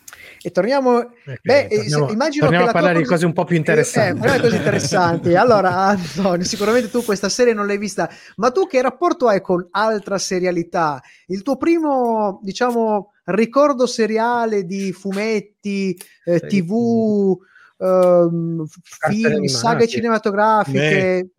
[0.41, 0.97] E torniamo.
[0.97, 4.27] Okay, beh, torniamo, immagino torniamo che a parlare di cose un po' più interessanti.
[4.27, 5.33] Eh, eh, cose interessanti.
[5.35, 9.67] allora, Antonio, sicuramente tu questa serie non l'hai vista, ma tu che rapporto hai con
[9.71, 11.01] altra serialità?
[11.27, 17.35] Il tuo primo, diciamo, ricordo seriale di fumetti, eh, TV.
[17.77, 18.65] Um,
[19.09, 21.31] film, saghe cinematografiche.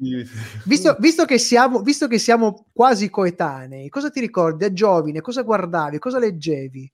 [0.65, 5.23] Visto, visto, che siamo, visto che siamo quasi coetanei, cosa ti ricordi da giovane?
[5.23, 5.99] Cosa guardavi?
[5.99, 6.93] Cosa leggevi?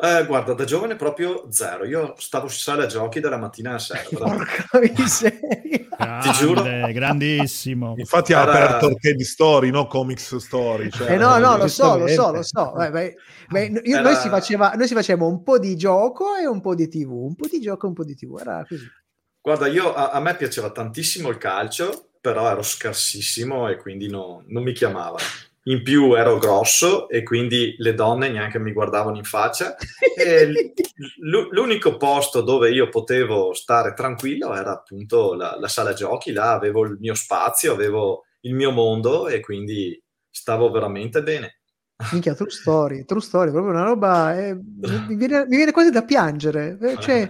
[0.00, 1.84] Eh, guarda, da giovane proprio zero.
[1.84, 4.04] Io stavo su sala giochi dalla mattina alla sera.
[4.12, 5.88] Porca miseria.
[6.22, 6.62] Ti giuro.
[6.92, 7.94] Grandissimo.
[7.96, 10.88] Infatti ha Era- aperto arcade story, no comics story.
[10.88, 12.72] Cioè, Eh no, no, lo so, lo so, lo so.
[12.76, 13.14] Beh, beh,
[13.48, 16.60] beh, io- Era- noi, si faceva, noi si faceva un po' di gioco e un
[16.60, 18.86] po' di TV, un po' di gioco e un po' di TV, era così.
[19.40, 24.44] Guarda, io, a, a me piaceva tantissimo il calcio, però ero scarsissimo e quindi no-
[24.46, 25.16] non mi chiamava.
[25.68, 29.76] In più ero grosso e quindi le donne neanche mi guardavano in faccia.
[30.16, 36.32] L- l'unico posto dove io potevo stare tranquillo era appunto la, la sala giochi.
[36.32, 40.00] Là avevo il mio spazio, avevo il mio mondo e quindi
[40.30, 41.60] stavo veramente bene.
[42.12, 44.38] Minchia, true story, true story, proprio una roba.
[44.38, 46.78] eh, mi, viene, mi viene quasi da piangere.
[46.80, 47.28] eh, Cioè,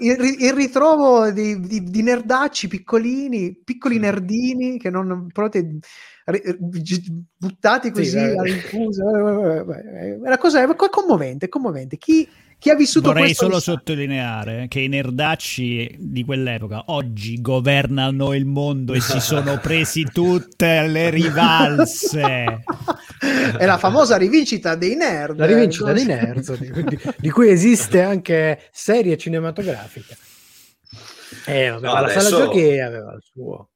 [0.00, 5.62] il, il ritrovo di, di- di nerdacci piccolini, piccoli nerdini che non proprio
[6.26, 8.36] ri- gi- buttati così Sì, eh.
[8.36, 9.02] all'infuso.
[9.02, 11.96] eh, eh, eh, eh, Era cosa, è commovente, commovente.
[11.98, 18.34] Chi, chi ha vissuto Vorrei questo solo sottolineare che i nerdacci di quell'epoca oggi governano
[18.34, 22.62] il mondo e si sono presi tutte le rivalse.
[23.58, 25.38] è la famosa rivincita dei nerd.
[25.38, 30.14] La rivincita eh, dei nerds, di, di- di cui esiste anche serie cinematografica.
[31.46, 33.70] Eh, vabbè, No, la sala adesso- giochi aveva il suo.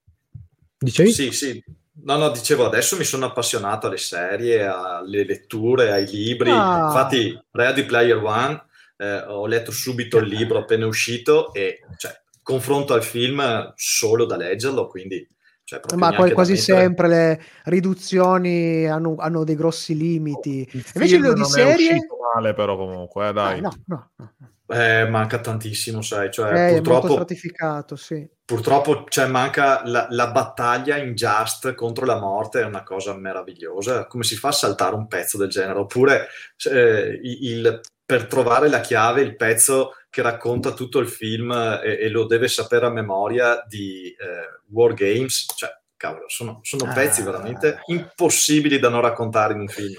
[0.79, 1.11] Dicevi?
[1.13, 1.65] Sì, sì.
[2.03, 6.51] No, no, dicevo, adesso mi sono appassionato alle serie, alle letture, ai libri.
[6.51, 6.87] Ah.
[6.87, 8.65] Infatti, Ready Player One,
[8.99, 14.37] eh, ho letto subito il libro appena uscito e cioè, confronto al film solo da
[14.37, 15.27] leggerlo, quindi...
[15.69, 20.61] Cioè, Ma quasi sempre le riduzioni hanno, hanno dei grossi limiti.
[20.61, 21.93] Il Invece quello di non è serie...
[21.95, 23.59] uscito male, però comunque, eh, dai.
[23.59, 24.33] Ah, no, no, no.
[24.69, 28.29] Eh, manca tantissimo, sai, cioè, Eh, è purtroppo, stratificato, sì.
[28.45, 34.07] purtroppo cioè, manca la, la battaglia in Just contro la morte, è una cosa meravigliosa.
[34.07, 35.81] Come si fa a saltare un pezzo del genere?
[35.81, 36.29] Oppure
[36.71, 42.05] eh, il- per trovare la chiave, il pezzo che racconta tutto il film eh, e,
[42.05, 47.23] e lo deve sapere a memoria di eh, War Games, cioè, cavolo, sono, sono pezzi
[47.23, 47.25] Ah.
[47.25, 49.95] veramente impossibili da non raccontare in un film.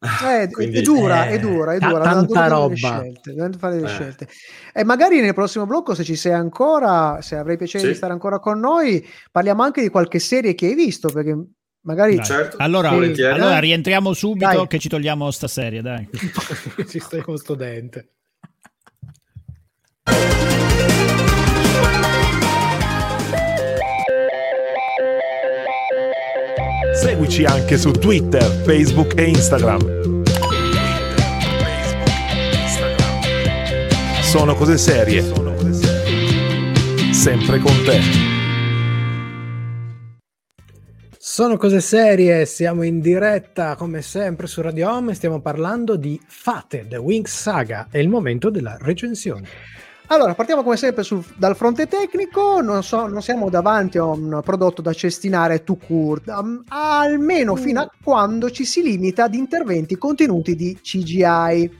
[0.00, 2.02] Eh, Quindi- è dura, eh, è dura, è dura.
[2.02, 2.74] tanta roba.
[2.74, 3.90] scelte, fare delle Eh.
[3.90, 4.28] scelte.
[4.72, 7.90] E magari nel prossimo blocco, se ci sei ancora, se avrai piacere Sì.
[7.90, 11.36] di stare ancora con noi, parliamo anche di qualche serie che hai visto, perché
[11.82, 12.22] magari...
[12.22, 13.32] Certo, Allora, volentieri.
[13.32, 14.66] allora rientriamo subito Dai.
[14.66, 16.08] che ci togliamo sta serie, dai.
[16.88, 18.10] Ci stai con sto dente.
[26.94, 30.22] Seguici anche su Twitter, Facebook e Instagram.
[34.22, 35.22] Sono cose serie.
[37.12, 38.37] Sempre con te.
[41.38, 46.20] Sono cose serie, siamo in diretta come sempre su Radio Home e stiamo parlando di
[46.26, 47.86] Fate, The Wings Saga.
[47.88, 49.46] È il momento della recensione.
[50.08, 54.40] Allora, partiamo come sempre sul- dal fronte tecnico, non, so- non siamo davanti a un
[54.44, 59.96] prodotto da cestinare to court, um, almeno fino a quando ci si limita ad interventi
[59.96, 61.70] contenuti di CGI.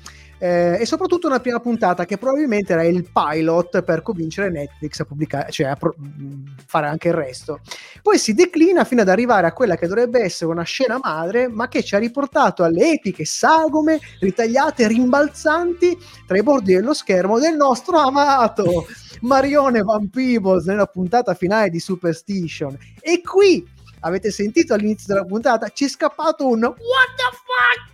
[0.41, 5.05] Eh, e soprattutto una prima puntata che probabilmente era il pilot per convincere Netflix a
[5.05, 7.61] pubblicare, cioè a pro- mh, fare anche il resto.
[8.03, 11.67] Poi si declina fino ad arrivare a quella che dovrebbe essere una scena madre, ma
[11.69, 17.57] che ci ha riportato alle epiche sagome ritagliate, rimbalzanti tra i bordi dello schermo del
[17.57, 18.87] nostro amato
[19.23, 22.77] Marione Van Peebles nella puntata finale di Superstition.
[23.01, 23.67] E qui
[24.01, 27.88] avete sentito all'inizio della puntata ci è scappato un What the fuck?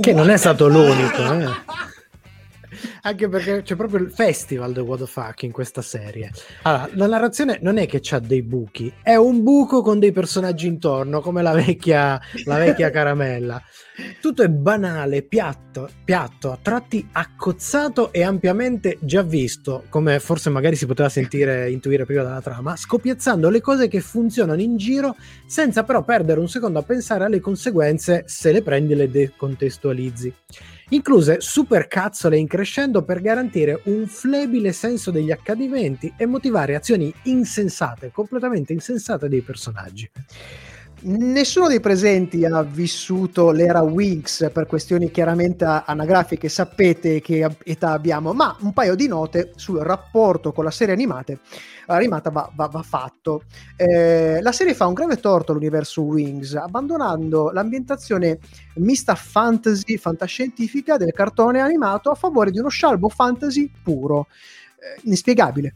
[0.00, 1.32] Che non è stato l'unico.
[1.32, 1.48] Eh.
[3.02, 6.30] Anche perché c'è proprio il festival del what the fuck in questa serie.
[6.62, 10.66] Allora, la narrazione non è che c'ha dei buchi, è un buco con dei personaggi
[10.66, 13.62] intorno, come la vecchia, la vecchia caramella.
[14.20, 20.76] Tutto è banale, piatto, piatto, a tratti accozzato e ampiamente già visto, come forse magari
[20.76, 25.16] si poteva sentire, intuire prima dalla trama, scopiazzando le cose che funzionano in giro
[25.46, 30.34] senza però perdere un secondo a pensare alle conseguenze se le prendi e le decontestualizzi
[30.90, 37.12] incluse super cazzole in crescendo per garantire un flebile senso degli accadimenti e motivare azioni
[37.24, 40.10] insensate, completamente insensate dei personaggi.
[41.00, 48.32] Nessuno dei presenti ha vissuto l'era Winx per questioni chiaramente anagrafiche, sapete che età abbiamo,
[48.32, 51.38] ma un paio di note sul rapporto con la serie animate,
[51.86, 53.44] animata va, va, va fatto.
[53.76, 58.40] Eh, la serie fa un grave torto all'universo Wings, abbandonando l'ambientazione
[58.76, 64.26] mista fantasy, fantascientifica del cartone animato a favore di uno scialbo fantasy puro.
[64.80, 65.74] Eh, inspiegabile.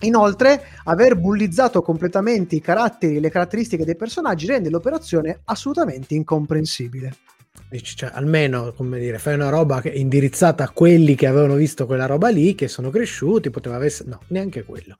[0.00, 7.14] Inoltre, aver bullizzato completamente i caratteri e le caratteristiche dei personaggi rende l'operazione assolutamente incomprensibile.
[7.82, 12.28] Cioè, almeno, come dire, fai una roba indirizzata a quelli che avevano visto quella roba
[12.28, 14.08] lì, che sono cresciuti, poteva essere...
[14.08, 14.96] No, neanche quello.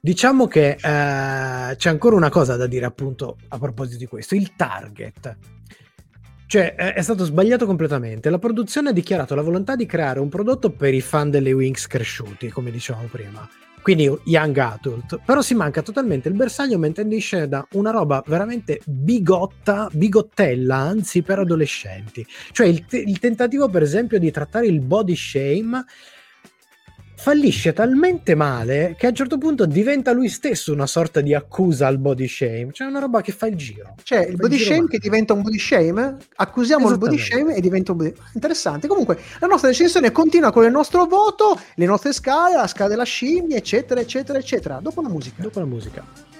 [0.00, 4.54] Diciamo che eh, c'è ancora una cosa da dire appunto a proposito di questo, il
[4.54, 5.36] target.
[6.46, 8.30] Cioè, è stato sbagliato completamente.
[8.30, 11.86] La produzione ha dichiarato la volontà di creare un prodotto per i fan delle Wings
[11.86, 13.48] cresciuti, come dicevamo prima
[13.86, 18.80] quindi young adult, però si manca totalmente il bersaglio mettendo in scena una roba veramente
[18.84, 22.26] bigotta, bigottella, anzi per adolescenti.
[22.50, 25.84] Cioè il, te- il tentativo per esempio di trattare il body shame
[27.16, 31.86] fallisce talmente male che a un certo punto diventa lui stesso una sorta di accusa
[31.86, 33.94] al body shame, cioè una roba che fa il giro.
[34.02, 34.88] Cioè il body shame male.
[34.90, 38.86] che diventa un body shame, accusiamo il body shame e diventa un body Interessante.
[38.86, 43.04] Comunque la nostra recensione continua con il nostro voto, le nostre scale, la scala della
[43.04, 44.78] scimmia, eccetera, eccetera, eccetera.
[44.80, 45.42] Dopo la musica.
[45.42, 46.35] Dopo la musica.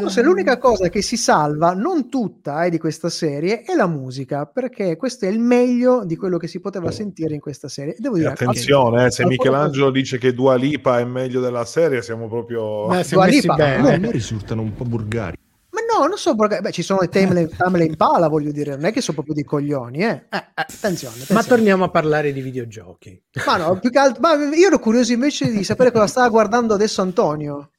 [0.00, 4.46] Forse l'unica cosa che si salva, non tutta eh, di questa serie, è la musica,
[4.46, 6.92] perché questo è il meglio di quello che si poteva oh.
[6.92, 7.94] sentire in questa serie.
[7.98, 9.06] Devo dire, attenzione, okay.
[9.06, 12.86] eh, se Michelangelo dice che Dua Lipa è meglio della serie, siamo proprio...
[12.86, 13.94] Beh, Dua Lipa, bene.
[13.94, 15.36] a me risultano un po' burgari.
[15.72, 18.84] Ma no, non so, perché, beh, ci sono Tamele, tamele in pala, voglio dire, non
[18.84, 20.06] è che sono proprio dei coglioni, eh.
[20.06, 23.22] eh, eh attenzione, attenzione, Ma torniamo a parlare di videogiochi.
[23.46, 26.74] Ma no, più che altro, ma io ero curioso invece di sapere cosa stava guardando
[26.74, 27.70] adesso Antonio.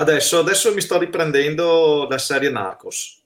[0.00, 3.20] Adesso, adesso mi sto riprendendo la serie Narcos.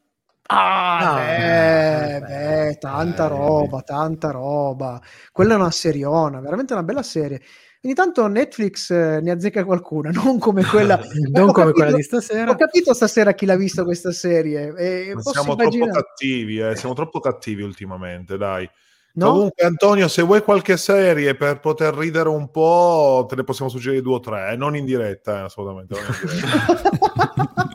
[0.47, 5.01] Ah, beh, beh, tanta roba, tanta roba.
[5.31, 7.43] Quella è una seriona, veramente una bella serie.
[7.83, 10.97] Ogni tanto Netflix eh, ne azzecca qualcuna, non come quella,
[11.33, 12.51] non come capito, quella di stasera.
[12.51, 14.73] Ho capito stasera chi l'ha visto questa serie.
[14.75, 15.91] E siamo immaginare...
[15.91, 18.69] troppo cattivi, eh, siamo troppo cattivi ultimamente, dai.
[19.15, 19.33] No?
[19.33, 24.01] Comunque, Antonio, se vuoi qualche serie per poter ridere un po', te ne possiamo suggerire
[24.01, 24.57] due o tre, eh?
[24.57, 25.95] non in diretta, eh, assolutamente.
[25.95, 27.63] Non in diretta.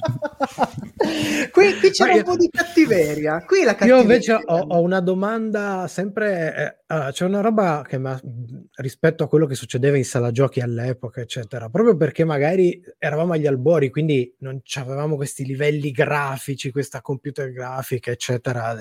[1.52, 3.44] qui, qui c'è un po' di cattiveria.
[3.46, 3.96] Qui la cattiveria.
[3.96, 6.78] Io invece ho, ho una domanda sempre.
[6.88, 8.18] Eh, c'è una roba che ma,
[8.76, 13.46] rispetto a quello che succedeva in sala giochi all'epoca, eccetera, proprio perché magari eravamo agli
[13.46, 18.78] albori, quindi non avevamo questi livelli grafici, questa computer grafica, eccetera,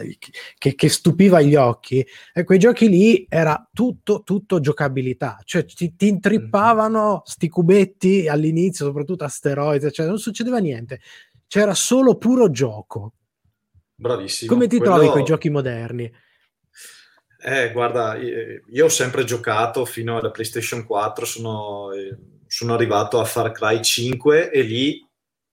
[0.57, 2.07] che, che stupiva gli occhi.
[2.33, 7.19] E quei giochi lì era tutto, tutto giocabilità, cioè ti, ti intrippavano mm-hmm.
[7.25, 11.01] sti cubetti all'inizio, soprattutto asteroidi, cioè non succedeva niente
[11.47, 13.13] c'era solo puro gioco.
[13.95, 14.53] Bravissimo.
[14.53, 14.95] Come ti Quello...
[14.95, 16.13] trovi con i giochi moderni?
[17.39, 22.17] Eh, guarda, io ho sempre giocato fino alla PlayStation 4, sono, eh,
[22.47, 25.07] sono arrivato a Far Cry 5 e lì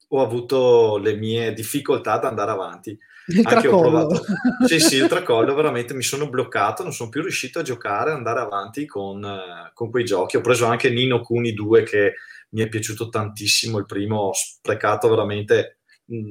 [0.08, 2.98] ho avuto le mie difficoltà ad andare avanti.
[3.28, 3.76] Il Anche tracollo.
[3.76, 4.26] ho provato.
[4.68, 8.18] Sì, sì, il tracollo, veramente mi sono bloccato, non sono più riuscito a giocare, ad
[8.18, 10.38] andare avanti con, eh, con quei giochi.
[10.38, 12.14] Ho preso anche Nino Kuni 2 che
[12.50, 15.80] mi è piaciuto tantissimo, il primo ho sprecato veramente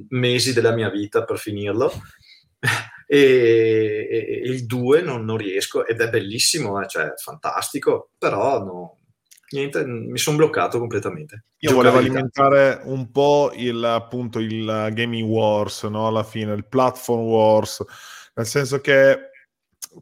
[0.09, 1.93] mesi della mia vita per finirlo.
[3.07, 8.99] e, e, il 2 non, non, riesco ed è bellissimo, eh, cioè fantastico, però no,
[9.51, 11.45] niente, mi sono bloccato completamente.
[11.59, 16.07] Io volevo alimentare un po' il, appunto, il gaming wars, no?
[16.07, 17.85] alla fine, il platform wars,
[18.35, 19.31] nel senso che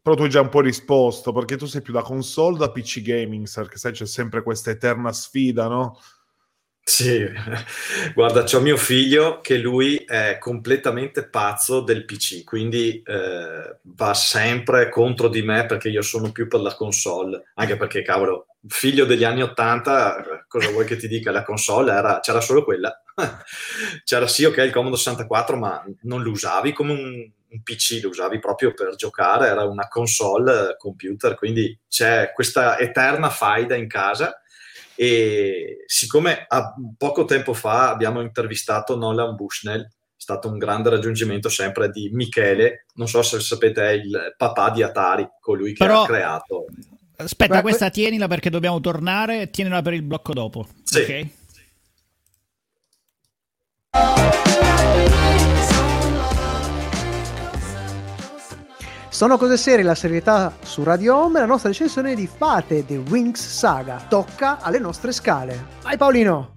[0.03, 3.01] però tu hai già un po' risposto, perché tu sei più da console da PC
[3.01, 5.99] gaming, perché sai c'è sempre questa eterna sfida, no?
[6.83, 7.24] Sì,
[8.14, 14.89] guarda, c'ho mio figlio che lui è completamente pazzo del PC, quindi eh, va sempre
[14.89, 19.22] contro di me perché io sono più per la console, anche perché, cavolo, figlio degli
[19.24, 21.31] anni 80, cosa vuoi che ti dica?
[21.31, 23.01] La console era, c'era solo quella.
[24.05, 27.99] c'era sì, ok, il Commodore 64, ma non lo usavi come un, un un PC,
[28.01, 33.74] lo usavi proprio per giocare, era una console eh, computer, quindi c'è questa eterna faida
[33.74, 34.41] in casa
[35.03, 41.48] e siccome a poco tempo fa abbiamo intervistato Nolan Bushnell, è stato un grande raggiungimento
[41.48, 46.03] sempre di Michele, non so se sapete è il papà di Atari, colui che Però-
[46.03, 46.66] ha creato.
[47.16, 49.48] Aspetta, Beh, questa tienila perché dobbiamo tornare.
[49.48, 50.66] Tienila per il blocco dopo.
[50.84, 51.28] Sì.
[53.92, 54.39] Ok?
[59.21, 63.47] Sono cose serie, la serietà su Radio Home, la nostra recensione di Fate The Wings
[63.47, 64.03] Saga.
[64.09, 65.66] Tocca alle nostre scale.
[65.83, 66.57] Vai Paolino!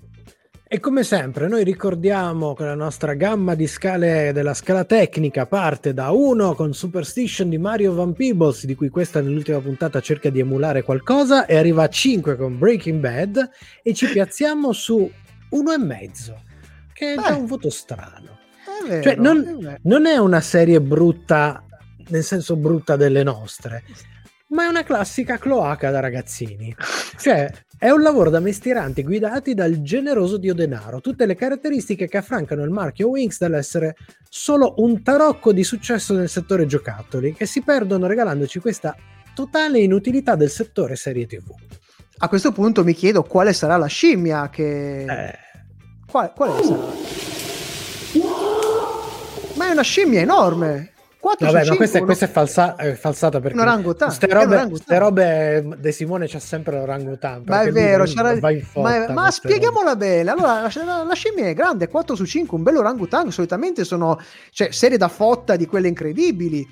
[0.66, 5.94] E come sempre, noi ricordiamo che la nostra gamma di scale della scala tecnica parte
[5.94, 10.40] da 1 con Superstition di Mario Van Peebles, di cui questa nell'ultima puntata cerca di
[10.40, 13.50] emulare qualcosa, e arriva a 5 con Breaking Bad,
[13.84, 15.12] e ci piazziamo su
[15.50, 16.34] 1,5,
[16.94, 18.40] che è già un voto strano.
[18.64, 19.80] È vero, Cioè, non- è.
[19.82, 21.62] Non è una serie brutta,
[22.10, 23.84] nel senso brutta delle nostre,
[24.48, 26.76] ma è una classica cloaca da ragazzini.
[27.18, 32.18] Cioè, è un lavoro da mestieranti guidati dal generoso dio denaro, tutte le caratteristiche che
[32.18, 33.96] affrancano il marchio Wings dall'essere
[34.30, 38.96] solo un tarocco di successo nel settore giocattoli, che si perdono regalandoci questa
[39.34, 41.52] totale inutilità del settore serie TV.
[42.20, 45.04] A questo punto mi chiedo quale sarà la scimmia che...
[45.04, 45.40] Eh,
[46.06, 46.84] Qual- quale sarà?
[49.56, 50.93] Ma è una scimmia enorme!
[51.24, 54.34] 4 Vabbè, ma questa, 5, questa è, falsa- è falsata perché Un orangutan, Ste è
[54.34, 54.86] un robe, orangutan.
[54.86, 57.44] ste robe De Simone c'ha sempre l'orangutan.
[57.46, 60.30] Ma è vero, c'era- va in ma, fotta ma ste spieghiamola bene.
[60.30, 63.32] Allora, la, la- scimmia è grande, 4 su 5, un bello orangutan.
[63.32, 64.20] Solitamente sono
[64.52, 66.68] cioè, serie da fotta di quelle incredibili.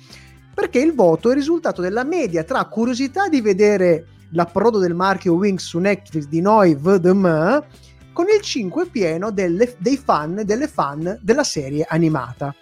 [0.54, 5.32] Perché il voto è il risultato della media tra curiosità di vedere l'approdo del marchio
[5.32, 7.64] Wings su Netflix di noi VDM
[8.12, 12.54] con il 5 pieno delle- dei fan delle fan della serie animata.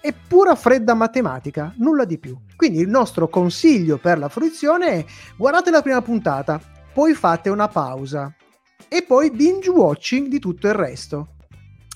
[0.00, 2.34] È pura fredda matematica, nulla di più.
[2.56, 5.04] Quindi il nostro consiglio per la fruizione è
[5.36, 6.58] guardate la prima puntata,
[6.92, 8.34] poi fate una pausa
[8.88, 11.34] e poi binge watching di tutto il resto.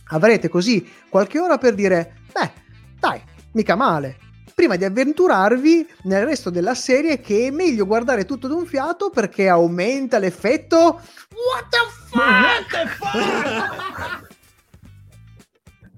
[0.09, 2.53] Avrete così qualche ora per dire, beh,
[3.01, 4.19] dai, mica male.
[4.55, 9.49] Prima di avventurarvi nel resto della serie che è meglio guardare tutto d'un fiato perché
[9.49, 11.79] aumenta l'effetto What the
[12.11, 12.99] fuck?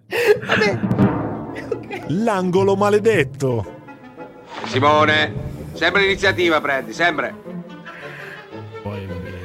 [0.47, 1.36] Vabbè.
[2.09, 3.75] L'angolo maledetto.
[4.67, 5.33] Simone,
[5.75, 7.35] sempre l'iniziativa prendi, sempre.
[8.83, 9.37] Poi è vero.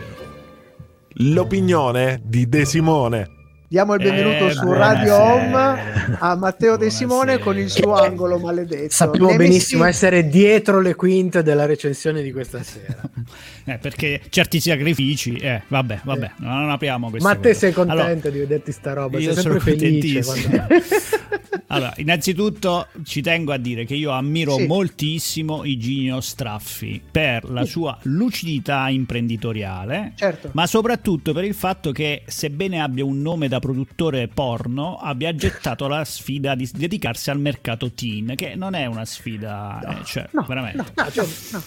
[1.13, 3.39] L'opinione di De Simone.
[3.71, 4.93] Diamo il benvenuto Eh, su buonasera.
[4.93, 7.43] Radio Home a Matteo De Simone Buonasera.
[7.43, 8.89] con il suo angolo maledetto.
[8.89, 12.99] Sappiamo Nemesi- benissimo essere dietro le quinte della recensione di questa sera.
[13.63, 17.27] Eh, perché certi sacrifici, eh, vabbè, vabbè, non apriamo questo.
[17.27, 19.19] Ma te sei contento di vederti sta roba?
[19.19, 20.23] Io sei sono sempre felice.
[20.23, 20.67] quando-
[21.73, 24.65] Allora, innanzitutto ci tengo a dire che io ammiro Sì.
[24.67, 30.49] moltissimo Iginio Straffi per la sua lucidità imprenditoriale, Certo.
[30.53, 35.87] ma soprattutto per il fatto che, sebbene abbia un nome da produttore porno, abbia gettato
[35.87, 40.43] la sfida di dedicarsi al mercato teen, che non è una sfida, eh, cioè, No,
[40.47, 40.77] veramente.
[40.77, 41.63] no, no, cioè, no.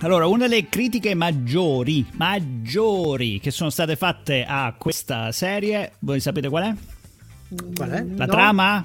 [0.00, 6.48] Allora, una delle critiche maggiori, maggiori che sono state fatte a questa serie, voi sapete
[6.48, 6.74] qual è?
[7.74, 8.04] Qual è?
[8.16, 8.32] La No.
[8.32, 8.84] trama?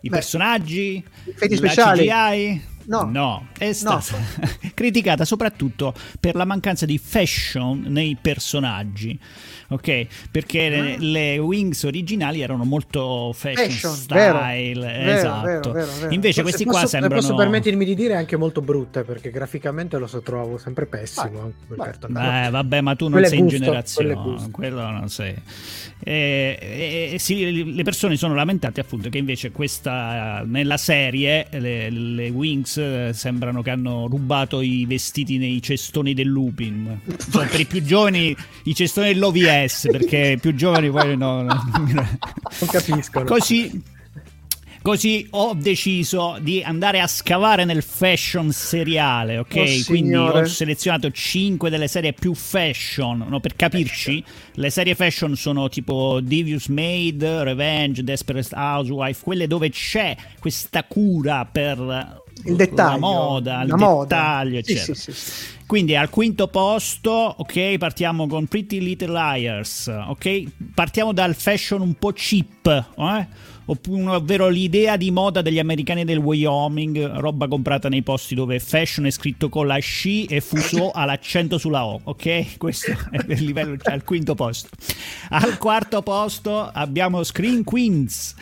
[0.00, 1.02] I Beh, personaggi?
[1.26, 2.06] effetti speciali?
[2.06, 2.62] CGI?
[2.86, 3.46] No.
[3.56, 4.16] è stata
[4.74, 9.18] criticata soprattutto per la mancanza di fashion nei personaggi.
[9.68, 15.46] Ok, perché le, le Wings originali erano molto fashion, Fashion, style, vero, esatto.
[15.46, 16.12] vero, vero, vero.
[16.12, 20.06] Invece questi qua posso, sembrano posso permettermi di dire anche molto brutte perché graficamente lo
[20.06, 22.46] so trovo sempre pessimo Vai, vai.
[22.46, 25.34] Eh, vabbè, ma tu non Quello è sei in gusto, generazione, quello non sei.
[26.06, 31.88] Eh, eh, eh, sì, le persone sono lamentate appunto che invece questa nella serie le,
[31.88, 37.00] le Wings eh, sembrano che hanno rubato i vestiti nei cestoni del Lupin.
[37.30, 41.42] Cioè, per i più giovani i cestoni dell'OVS, perché i più giovani poi no.
[41.42, 41.62] no.
[41.74, 43.24] Non capiscono.
[43.24, 43.82] Così
[44.84, 49.54] Così ho deciso di andare a scavare nel fashion seriale, ok?
[49.56, 53.40] Oh, Quindi ho selezionato 5 delle serie più fashion, no?
[53.40, 54.22] per capirci.
[54.56, 61.46] Le serie fashion sono tipo Devious Maid, Revenge, Desperate Housewife, quelle dove c'è questa cura
[61.46, 62.90] per Il dettaglio.
[62.90, 64.04] la moda, il moda.
[64.16, 64.94] dettaglio, Sì, eccetera.
[64.94, 65.44] sì, sì, sì.
[65.66, 70.42] Quindi al quinto posto, ok, partiamo con Pretty Little Liars, ok?
[70.74, 72.66] Partiamo dal fashion un po' cheap,
[72.98, 73.26] eh?
[73.66, 79.06] Oppure ovvero l'idea di moda degli americani del Wyoming, roba comprata nei posti dove fashion
[79.06, 82.56] è scritto con la sci e fuso ha l'accento sulla O, ok?
[82.58, 84.68] Questo è il livello cioè, al quinto posto.
[85.30, 88.34] Al quarto posto abbiamo Screen Queens.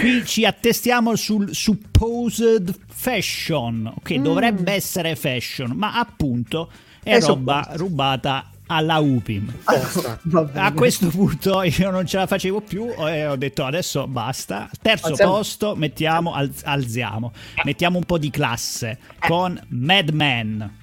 [0.00, 4.18] Qui ci attestiamo sul supposed fashion, ok?
[4.18, 4.22] Mm.
[4.22, 6.70] Dovrebbe essere fashion, ma appunto
[7.02, 7.82] è, È roba supposto.
[7.82, 9.52] rubata alla UPIM.
[10.54, 14.68] A questo punto io non ce la facevo più e ho detto adesso basta.
[14.80, 15.32] Terzo Alziamo.
[15.32, 17.32] posto, mettiamo, alz- alziamo,
[17.64, 20.78] mettiamo un po' di classe con Mad Men.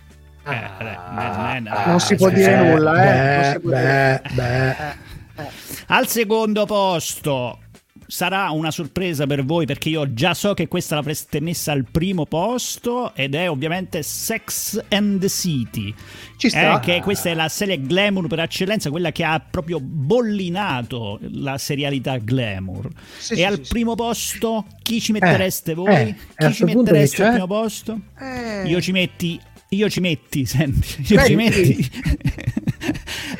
[0.46, 3.60] Eh, eh, Mad Men, eh, Non si può dire nulla, eh.
[3.60, 5.46] Beh, beh, beh.
[5.88, 7.60] Al secondo posto
[8.08, 12.26] sarà una sorpresa per voi perché io già so che questa l'avreste messa al primo
[12.26, 15.94] posto ed è ovviamente Sex and the City.
[16.38, 16.78] Ci sta.
[16.78, 21.58] Eh, che questa è la serie glamour per eccellenza, quella che ha proprio bollinato la
[21.58, 22.88] serialità glamour.
[23.18, 25.94] Sì, e sì, al sì, primo posto chi ci mettereste voi?
[25.94, 28.00] eh, e a chi ci mettereste al primo posto?
[28.20, 29.40] Eh, Io ci metti,
[29.70, 31.66] io ci metti, senti, io ci Metti.
[31.76, 31.92] metti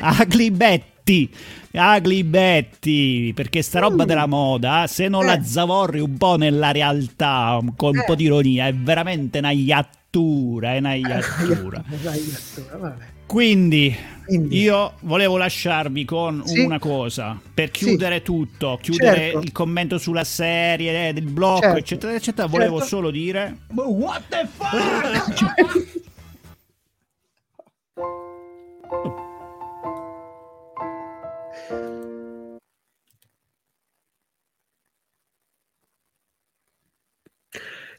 [0.00, 0.96] Ugly Betty.
[1.70, 5.26] Ugly Betty, perché sta roba della moda, se non Eh.
[5.26, 8.04] la zavorri un po' nella realtà, con un Eh.
[8.04, 11.82] po' di ironia, è veramente una iattura, è una iattura.
[12.02, 12.96] Dai, iattura.
[13.26, 13.94] Quindi
[14.24, 14.58] Quindi.
[14.58, 16.60] io volevo lasciarvi con Sì.
[16.60, 17.84] una cosa per Sì.
[17.84, 19.38] chiudere tutto, chiudere Certo.
[19.40, 21.76] il commento sulla serie, del blocco, Certo.
[21.78, 22.46] eccetera, eccetera.
[22.48, 22.96] Volevo Certo.
[22.96, 25.86] solo dire: "Ma What the fuck?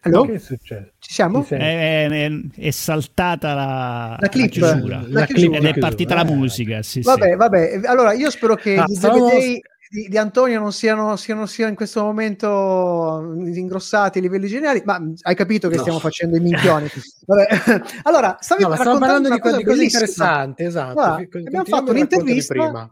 [0.01, 0.91] Allora, Che è successo?
[0.99, 1.45] ci siamo?
[1.47, 4.49] È, è- è saltata la, La clip.
[4.49, 5.03] chiusura.
[5.07, 6.33] La clip Ed è chiusura, partita la eh.
[6.33, 6.81] musica.
[6.81, 7.35] Sì, Vabbè, sì.
[7.35, 7.81] vabbè.
[7.85, 9.59] Allora, io spero che Ah, gli stavamo- DVD
[9.91, 15.01] di, di Antonio non siano, siano, siano in questo momento ingrossati a livelli generali, ma
[15.23, 15.81] hai capito che No.
[15.81, 16.87] stiamo facendo i minchioni.
[17.25, 17.47] Vabbè.
[18.03, 21.27] Allora, stavi No, parlando di, co- cosa di cose interessanti, esatto.
[21.29, 22.53] Fi- abbiamo fatto un'intervista.
[22.53, 22.89] prima.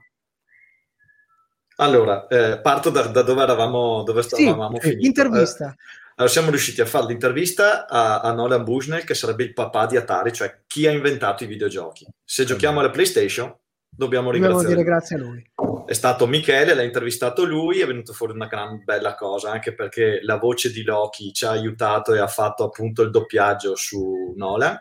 [1.79, 5.05] Allora, eh, parto da, da dove eravamo, dove stavamo sì, finito.
[5.05, 5.69] intervista.
[5.69, 5.75] Eh,
[6.19, 9.97] allora, siamo riusciti a fare l'intervista a, a Nolan Bushnell, che sarebbe il papà di
[9.97, 12.07] Atari, cioè chi ha inventato i videogiochi.
[12.23, 13.55] Se giochiamo alla PlayStation,
[13.87, 14.83] dobbiamo Dobbiamo ringraziare dire lui.
[14.83, 15.85] grazie a lui.
[15.85, 20.19] È stato Michele, l'ha intervistato lui, è venuto fuori una gran bella cosa, anche perché
[20.23, 24.75] la voce di Loki ci ha aiutato e ha fatto appunto il doppiaggio su Nolan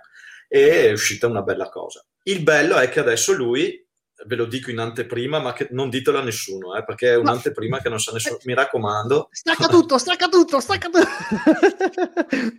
[0.49, 2.03] e è uscita una bella cosa.
[2.23, 3.86] Il bello è che adesso lui,
[4.25, 7.31] ve lo dico in anteprima, ma che non ditelo a nessuno, eh, perché è Ma-
[7.31, 8.39] un'anteprima che non sa nessuno.
[8.45, 11.07] Mi raccomando, Stacca tutto, stacca tutto, stacca tutto.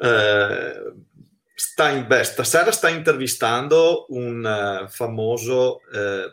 [0.00, 0.92] eh,
[1.54, 6.32] sta in, beh, stasera sta intervistando un eh, famoso eh,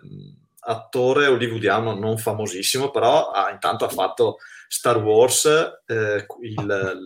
[0.62, 5.46] attore hollywoodiano, non famosissimo, però ha- intanto ha fatto Star Wars,
[5.86, 7.00] eh, il,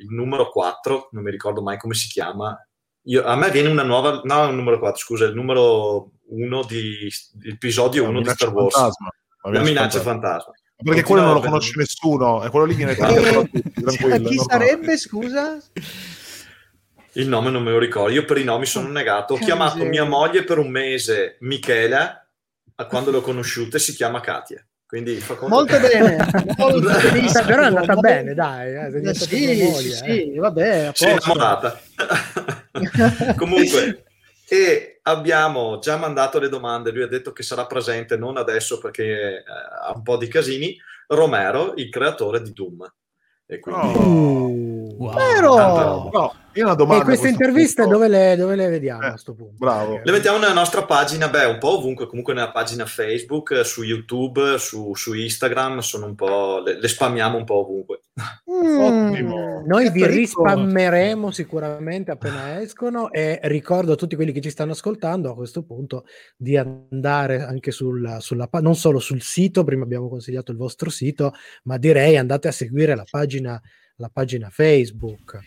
[0.00, 2.56] il numero 4, non mi ricordo mai come si chiama.
[3.06, 7.08] Io- a me viene una nuova, no, il numero 4, scusa, il numero 1 di
[7.44, 8.74] episodio 1 di Star Wars.
[8.74, 9.08] fantasma.
[9.50, 10.52] La minaccia fantasma.
[10.76, 13.48] Perché Continua quello non lo conosce nessuno, e quello lì viene Eh, tagliato
[13.82, 15.58] da chi è sarebbe, scusa?
[17.12, 19.34] Il nome non me lo ricordo, io per i nomi sono negato.
[19.34, 22.26] Ho chiamato mia moglie per un mese Michela,
[22.76, 24.66] a quando l'ho conosciuta si chiama Katia.
[24.86, 26.16] Quindi fa conto Molto che- bene,
[26.56, 26.88] molto.
[27.46, 28.72] Però è andata bene, dai.
[28.74, 29.92] Eh, Eh, sì, tua sì, moglie, eh.
[30.32, 31.80] sì, vabbè, Si è innamorata.
[33.36, 34.04] Comunque,
[34.48, 36.90] e abbiamo già mandato le domande.
[36.90, 40.76] Lui ha detto che sarà presente, non adesso perché eh, ha un po' di casini.
[41.06, 42.92] Romero, il creatore di Doom.
[43.46, 44.73] E quindi Oh.
[44.96, 45.40] Wow.
[45.40, 46.08] Roba.
[46.12, 47.02] No, io ho una domanda.
[47.02, 47.96] E queste interviste punto.
[47.98, 49.54] dove le, dove le vediamo Eh, a questo punto?
[49.56, 50.00] bravo.
[50.02, 53.82] Le mettiamo nella nostra pagina, beh, un po' ovunque, comunque nella pagina Facebook, eh, su
[53.82, 58.00] YouTube, su, su Instagram, sono un po', le, le spammiamo un po' ovunque.
[58.48, 59.62] Mm, Ottimo.
[59.66, 65.30] Noi vi rispammeremo sicuramente appena escono e ricordo a tutti quelli che ci stanno ascoltando
[65.30, 66.04] a questo punto
[66.36, 71.32] di andare anche sulla, sulla non solo sul sito, prima abbiamo consigliato il vostro sito,
[71.64, 73.60] ma direi andate a seguire la pagina,
[73.96, 75.38] la pagina Facebook.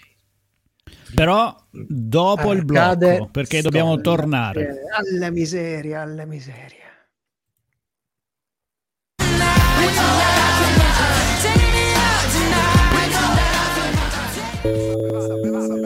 [1.14, 4.70] Però dopo il Arcade blocco, perché dobbiamo tornare.
[4.70, 6.86] Eh, alla miseria, alla miseria.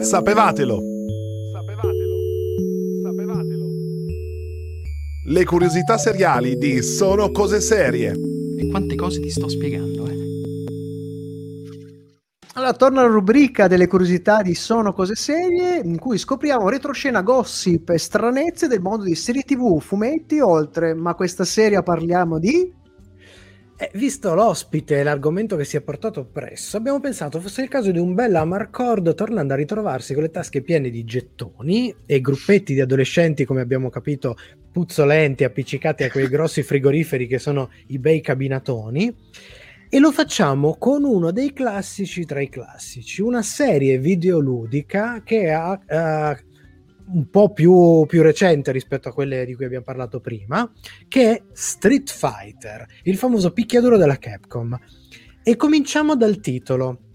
[0.00, 0.80] Sapevatelo.
[1.52, 2.16] Sapevatelo.
[3.02, 3.66] Sapevatelo.
[5.26, 8.12] Le curiosità seriali di Sono cose serie.
[8.58, 10.31] E quante cose ti sto spiegando, eh?
[12.54, 17.88] Allora, torna alla rubrica delle curiosità di Sono Cose Serie, in cui scopriamo retroscena, gossip
[17.88, 20.92] e stranezze del mondo di serie TV, fumetti, oltre.
[20.92, 22.70] Ma questa sera parliamo di...
[23.78, 27.90] Eh, visto l'ospite e l'argomento che si è portato presso, abbiamo pensato fosse il caso
[27.90, 32.74] di un bel Amarcord tornando a ritrovarsi con le tasche piene di gettoni e gruppetti
[32.74, 34.36] di adolescenti, come abbiamo capito,
[34.70, 39.16] puzzolenti, appiccicati a quei grossi frigoriferi che sono i bei cabinatoni.
[39.94, 45.78] E lo facciamo con uno dei classici tra i classici, una serie videoludica che ha
[45.86, 46.44] eh,
[47.08, 50.72] un po' più, più, recente rispetto a quelle di cui abbiamo parlato prima,
[51.08, 54.78] che è Street Fighter, il famoso picchiaduro della Capcom.
[55.42, 57.11] E cominciamo dal titolo.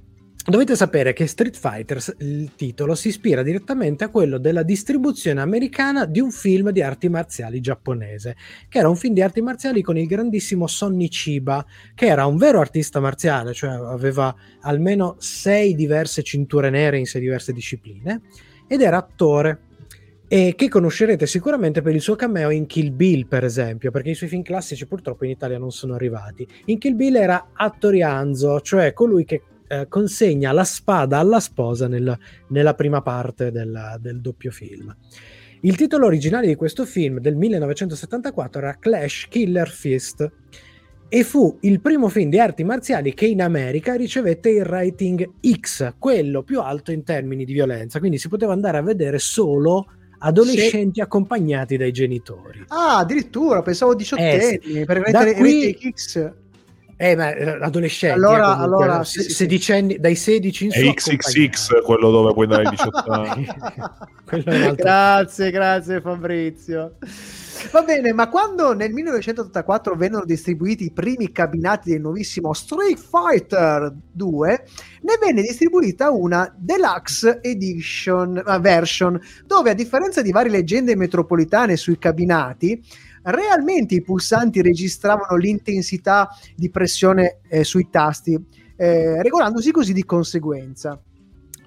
[0.50, 6.06] Dovete sapere che Street Fighter, il titolo, si ispira direttamente a quello della distribuzione americana
[6.06, 8.38] di un film di arti marziali giapponese,
[8.70, 12.38] che era un film di arti marziali con il grandissimo Sonny Chiba, che era un
[12.38, 18.22] vero artista marziale, cioè aveva almeno sei diverse cinture nere in sei diverse discipline,
[18.70, 19.60] ed era attore
[20.30, 24.16] e che conoscerete sicuramente per il suo cameo in Kill Bill, per esempio, perché i
[24.16, 26.48] suoi film classici purtroppo in Italia non sono arrivati.
[26.68, 32.18] In Kill Bill era Attorianzo, cioè colui che eh, consegna la spada alla sposa nel,
[32.50, 34.96] nella prima parte del, del doppio film.
[35.62, 40.32] Il titolo originale di questo film del 1974 era Clash Killer Fist
[41.10, 45.94] e fu il primo film di arti marziali che in America ricevette il rating X,
[45.98, 49.88] quello più alto in termini di violenza, quindi si poteva andare a vedere solo
[50.20, 51.02] adolescenti sì.
[51.02, 52.66] accompagnati dai genitori.
[52.68, 55.78] Ah, addirittura, pensavo diciottenni, eh, per da qui...
[55.94, 56.34] X.
[57.00, 58.18] Eh, ma eh, adolescenti.
[58.18, 60.80] Allora, comunque, allora sì, sì, sedicenni, dai 16 in su.
[60.80, 63.48] È XXX quello dove puoi dare i 18 anni.
[64.76, 66.96] grazie, grazie Fabrizio.
[67.72, 73.94] Va bene, ma quando nel 1984 vennero distribuiti i primi cabinati del nuovissimo Street Fighter
[74.12, 74.64] 2,
[75.02, 81.76] ne venne distribuita una deluxe edition uh, version, dove a differenza di varie leggende metropolitane
[81.76, 82.82] sui cabinati,
[83.24, 88.40] realmente i pulsanti registravano l'intensità di pressione eh, sui tasti,
[88.76, 91.02] eh, regolandosi così di conseguenza.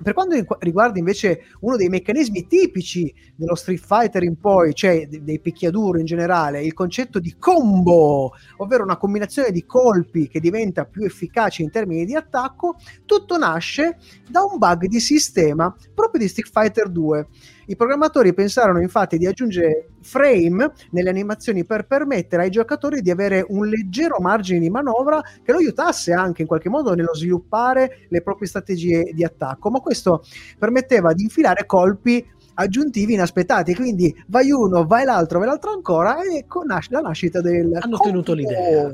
[0.03, 5.41] Per quanto riguarda invece uno dei meccanismi tipici dello Street Fighter in poi, cioè dei
[5.41, 11.05] picchiaduro in generale, il concetto di combo, ovvero una combinazione di colpi che diventa più
[11.05, 16.51] efficace in termini di attacco, tutto nasce da un bug di sistema proprio di Street
[16.51, 17.27] Fighter 2
[17.71, 23.45] i programmatori pensarono infatti di aggiungere frame nelle animazioni per permettere ai giocatori di avere
[23.49, 28.23] un leggero margine di manovra che lo aiutasse anche in qualche modo nello sviluppare le
[28.23, 30.25] proprie strategie di attacco, ma questo
[30.59, 33.77] permetteva di infilare colpi aggiuntivi inaspettati.
[33.77, 37.79] Quindi vai uno, vai l'altro, vai l'altro ancora, e ecco nasce la nascita del.
[37.81, 38.93] Hanno tenuto l'idea.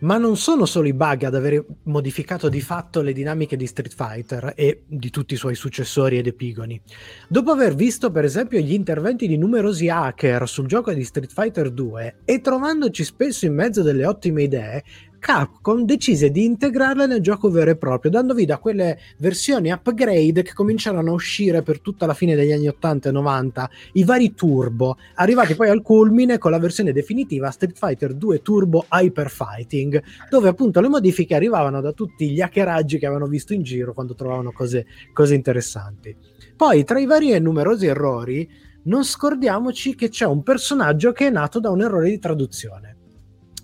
[0.00, 3.94] Ma non sono solo i bug ad aver modificato di fatto le dinamiche di Street
[3.94, 6.80] Fighter e di tutti i suoi successori ed epigoni.
[7.28, 11.70] Dopo aver visto per esempio gli interventi di numerosi hacker sul gioco di Street Fighter
[11.70, 14.84] 2 e trovandoci spesso in mezzo delle ottime idee,
[15.20, 20.42] Capcom decise di integrarle nel gioco vero e proprio, dando vita a quelle versioni upgrade
[20.42, 24.34] che cominciarono a uscire per tutta la fine degli anni 80 e 90, i vari
[24.34, 30.02] turbo, arrivati poi al culmine con la versione definitiva Street Fighter 2 Turbo Hyper Fighting,
[30.30, 34.14] dove appunto le modifiche arrivavano da tutti gli hackeraggi che avevano visto in giro quando
[34.14, 36.16] trovavano cose, cose interessanti.
[36.56, 38.48] Poi, tra i vari e numerosi errori,
[38.84, 42.94] non scordiamoci che c'è un personaggio che è nato da un errore di traduzione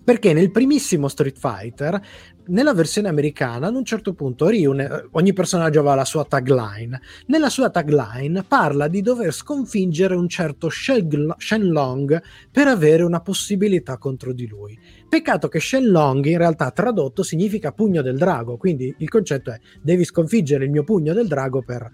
[0.06, 2.00] perché nel primissimo Street Fighter,
[2.46, 4.72] nella versione americana, ad un certo punto Ryu,
[5.10, 7.00] ogni personaggio aveva la sua tagline.
[7.26, 14.32] Nella sua tagline parla di dover sconfiggere un certo Shenlong per avere una possibilità contro
[14.32, 14.78] di lui.
[15.08, 20.04] Peccato che Shenlong in realtà tradotto significa pugno del drago, quindi il concetto è devi
[20.04, 21.90] sconfiggere il mio pugno del drago per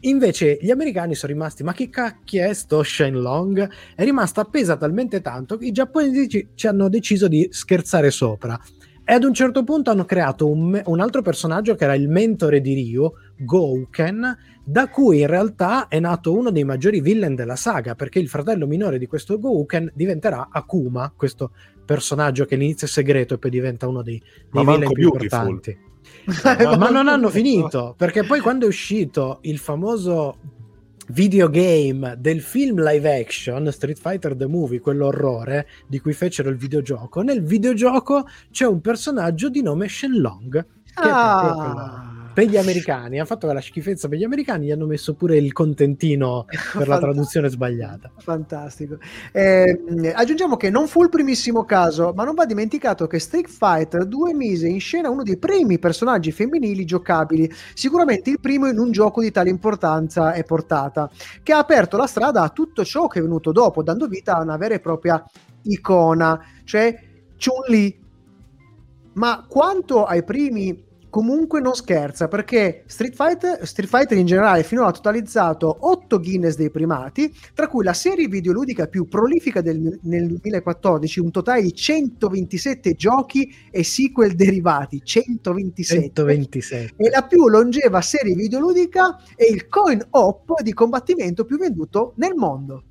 [0.00, 3.68] Invece gli americani sono rimasti, ma che cacchio è sto Shenlong?
[3.94, 8.60] È rimasta appesa talmente tanto che i giapponesi ci hanno deciso di scherzare sopra.
[9.08, 12.60] E ad un certo punto hanno creato un, un, altro personaggio che era il mentore
[12.60, 17.94] di Ryu, Gouken, da cui in realtà è nato uno dei maggiori villain della saga,
[17.94, 21.52] perché il fratello minore di questo Gouken diventerà Akuma, questo
[21.84, 24.20] personaggio che all'inizio è segreto e poi diventa uno dei,
[24.50, 25.22] dei villain più beautiful.
[25.22, 25.85] importanti.
[26.76, 30.38] Ma non hanno finito perché poi quando è uscito il famoso
[31.08, 37.22] videogame del film live action Street Fighter The Movie, quell'orrore di cui fecero il videogioco,
[37.22, 41.38] nel videogioco c'è un personaggio di nome Shenlong che ah.
[41.38, 45.14] è proprio per gli americani, hanno fatto la schifezza per gli americani, gli hanno messo
[45.14, 46.44] pure il contentino
[46.76, 48.10] per la traduzione sbagliata.
[48.18, 48.98] Fantastico.
[49.32, 54.04] Eh, aggiungiamo che non fu il primissimo caso, ma non va dimenticato che Street Fighter
[54.04, 58.90] 2 mise in scena uno dei primi personaggi femminili giocabili, sicuramente il primo in un
[58.90, 61.10] gioco di tale importanza e portata,
[61.42, 64.42] che ha aperto la strada a tutto ciò che è venuto dopo, dando vita a
[64.42, 65.24] una vera e propria
[65.62, 67.00] icona, cioè
[67.38, 68.04] Chun-Li
[69.14, 74.88] ma quanto ai primi comunque non scherza perché Street Fighter, Street Fighter in generale finora
[74.88, 80.26] ha totalizzato 8 Guinness dei primati, tra cui la serie videoludica più prolifica del, nel
[80.26, 86.00] 2014, un totale di 127 giochi e sequel derivati, 127.
[86.00, 86.94] 127.
[86.96, 92.34] E la più longeva serie videoludica e il coin op di combattimento più venduto nel
[92.34, 92.82] mondo.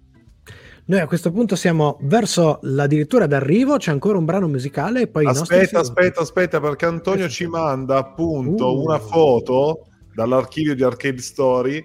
[0.88, 5.25] Noi a questo punto siamo verso l'addirittura d'arrivo, c'è ancora un brano musicale e poi
[5.25, 8.83] Aspetta, aspetta, aspetta, perché Antonio ci manda appunto Uh.
[8.83, 11.83] una foto dall'archivio di Arcade Story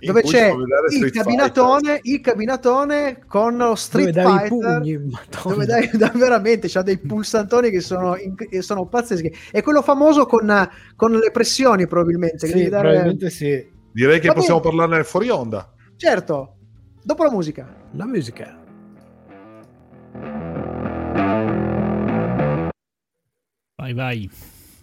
[0.00, 0.52] Dove c'è
[1.00, 4.98] il cabinatone, il cabinatone con lo Street Dove Fighter pugni,
[5.42, 9.80] dove dai, dai veramente c'ha dei pulsantoni che sono, in- che sono pazzeschi e quello
[9.80, 13.72] famoso con, con le pressioni probabilmente che Sì, devi dare- probabilmente sì.
[13.94, 14.76] Direi che Va possiamo bene.
[14.76, 15.72] parlarne fuori onda.
[15.96, 16.53] certo
[17.04, 18.58] dopo la musica La musica.
[23.76, 24.30] Vai, vai.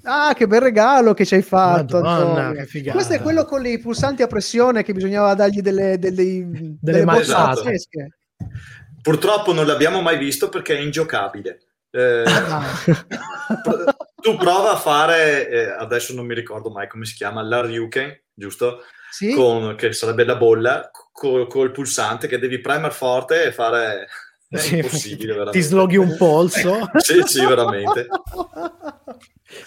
[0.04, 2.62] ah che bel regalo che ci hai fatto Madonna, Antonio.
[2.62, 2.96] che figata.
[2.98, 6.48] questo è quello con i pulsanti a pressione che bisognava dargli delle delle,
[6.80, 7.62] delle, botte mazzate.
[7.62, 8.18] pazzesche.
[9.02, 11.60] Purtroppo non l'abbiamo mai visto perché è ingiocabile.
[11.90, 12.64] Eh, Ah.
[14.22, 18.22] tu prova a fare, eh, adesso non mi ricordo mai come si chiama, la Ryuken,
[18.34, 18.84] giusto?
[19.10, 19.34] sì?
[19.34, 24.08] Con, che sarebbe la bolla, co- col pulsante che devi premere forte e fare...
[24.52, 24.78] È Sì.
[24.78, 25.60] impossibile, veramente.
[25.60, 26.90] Ti sloghi un polso.
[27.00, 28.08] Sì, sì, veramente.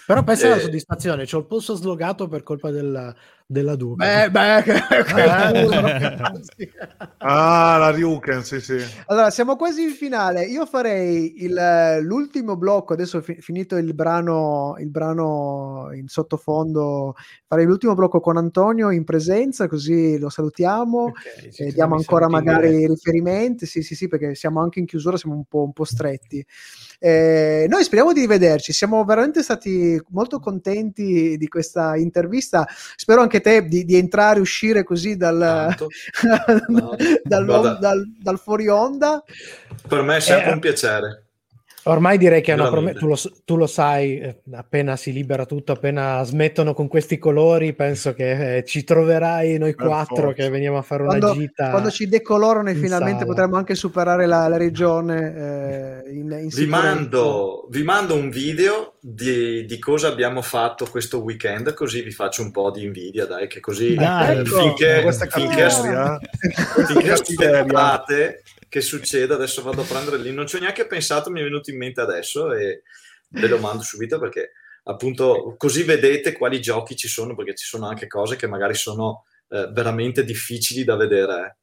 [0.07, 0.61] Però pensa alla Eh.
[0.61, 3.15] soddisfazione, c'ho il polso slogato per colpa della,
[3.47, 4.05] della Duca.
[4.05, 5.81] Beh, beh, che, che Eh.
[5.81, 6.71] ragazzi.
[7.27, 8.77] Ah, la Ryuken, sì, sì.
[9.07, 10.45] Allora, siamo quasi in finale.
[10.45, 12.93] Io farei il- l'ultimo blocco.
[12.93, 17.15] Adesso fi- finito il brano, il brano in sottofondo,
[17.47, 21.03] farei l'ultimo blocco con Antonio in presenza, così lo salutiamo.
[21.05, 23.65] Ok, ci e diamo ancora magari i riferimenti.
[23.65, 26.45] Sì, sì, sì, perché siamo anche in chiusura, siamo un po', un po' stretti.
[26.99, 28.75] Eh, noi speriamo di rivederci.
[28.75, 32.67] Siamo veramente stati molto contenti di questa intervista.
[32.97, 35.75] Spero anche te di, di entrare e uscire così dal,
[37.25, 39.23] dal, dal- dal fuori onda.
[39.87, 41.24] Per me è sempre Eh, un piacere.
[41.87, 45.45] Ormai direi che è una promessa, tu, lo, tu lo sai, eh, appena si libera
[45.45, 50.33] tutto, appena smettono con questi colori, penso che eh, ci troverai noi Per quattro forza.
[50.45, 51.69] che veniamo a fare una Quando, gita.
[51.71, 53.31] quando ci decolorano e in finalmente sala.
[53.31, 58.95] potremo anche superare la, la regione eh, in, in Vi mando, vi mando un video
[59.01, 63.47] di, di cosa abbiamo fatto questo weekend, così vi faccio un po' di invidia, dai,
[63.47, 64.37] che così Dai.
[64.37, 64.57] eh, Ecco.
[64.59, 65.69] finché, finché,
[66.87, 68.43] finché aspettate
[68.75, 71.71] che succeda, adesso vado a prendere lì, non ci ho neanche pensato, mi è venuto
[71.71, 72.83] in mente adesso e
[73.29, 74.51] ve lo mando subito perché
[74.83, 79.27] appunto così vedete quali giochi ci sono, perché ci sono anche cose che magari sono
[79.51, 81.59] eh, veramente difficili da vedere.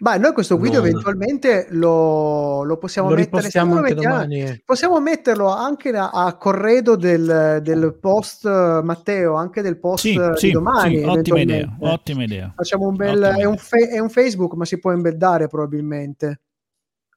[0.00, 4.62] Ma noi questo video Non- eventualmente lo, lo possiamo lo mettere lo mettiamo- domani.
[4.64, 10.30] Possiamo metterlo anche a, a corredo del, del post Matteo, anche del post Sì, di
[10.36, 10.98] sì, domani.
[10.98, 12.52] sì, ottima idea, ottima idea.
[12.54, 13.20] Facciamo un bel.
[13.22, 16.42] È un, fe- è un Facebook, ma si può embeddare probabilmente.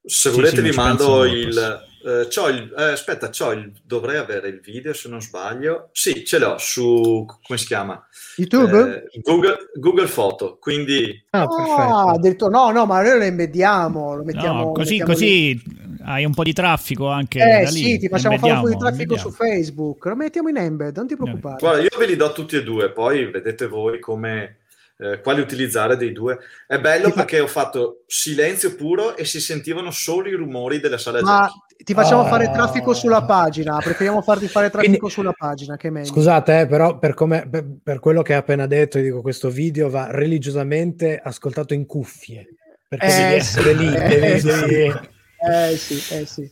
[0.03, 4.47] Se volete sì, vi mando il, eh, c'ho il- eh, aspetta, c'ho il, dovrei avere
[4.49, 5.89] il video se non sbaglio.
[5.91, 8.03] Sì, ce l'ho su, come si chiama?
[8.37, 9.05] YouTube?
[9.13, 12.09] Eh, Google, Google Foto, quindi Ah, Ah, perfetto.
[12.09, 14.15] addirittura- no, no, ma noi lo embediamo.
[14.15, 15.63] Lo mettiamo, No, così, mettiamo così
[16.05, 17.77] hai un po' di traffico anche Eh da lì.
[17.77, 19.31] sì, ti facciamo fare un po' di traffico su.
[19.31, 20.05] Facebook.
[20.05, 21.57] Lo mettiamo in embed, non ti preoccupare.
[21.59, 24.57] guarda, io ve li do tutti e due, poi vedete voi come,
[24.97, 26.39] eh, quali utilizzare dei due.
[26.67, 31.21] È bello perché ho fatto silenzio puro e si sentivano solo i rumori della sala
[31.21, 31.70] Ma giochi.
[31.84, 32.27] Ti facciamo Ah.
[32.27, 33.77] fare traffico sulla pagina.
[33.77, 36.07] Preferiamo farti fare traffico Quindi- sulla pagina, che è meglio.
[36.07, 39.49] Scusate, eh, però per, come- per- per quello che hai appena detto, io dico questo
[39.49, 42.47] video va religiosamente ascoltato in cuffie.
[42.88, 45.09] Perché Eh, devi essere lì, devi- eh, devi-
[45.43, 46.51] Eh sì, eh sì.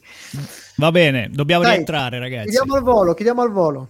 [0.77, 2.45] Va bene, dobbiamo Dai, rientrare, ragazzi.
[2.49, 3.89] Chiediamo al volo, chiediamo al volo.